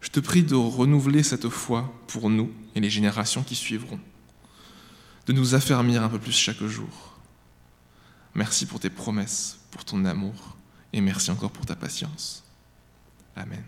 Je 0.00 0.08
te 0.10 0.18
prie 0.18 0.42
de 0.42 0.54
renouveler 0.54 1.22
cette 1.22 1.48
foi 1.48 1.92
pour 2.08 2.28
nous 2.28 2.50
et 2.74 2.80
les 2.80 2.90
générations 2.90 3.42
qui 3.42 3.54
suivront, 3.54 4.00
de 5.26 5.32
nous 5.32 5.54
affermir 5.54 6.02
un 6.02 6.08
peu 6.08 6.18
plus 6.18 6.32
chaque 6.32 6.62
jour. 6.64 7.18
Merci 8.34 8.66
pour 8.66 8.80
tes 8.80 8.90
promesses, 8.90 9.58
pour 9.70 9.84
ton 9.84 10.04
amour, 10.04 10.56
et 10.92 11.00
merci 11.00 11.30
encore 11.30 11.50
pour 11.50 11.66
ta 11.66 11.76
patience. 11.76 12.44
Amen. 13.36 13.64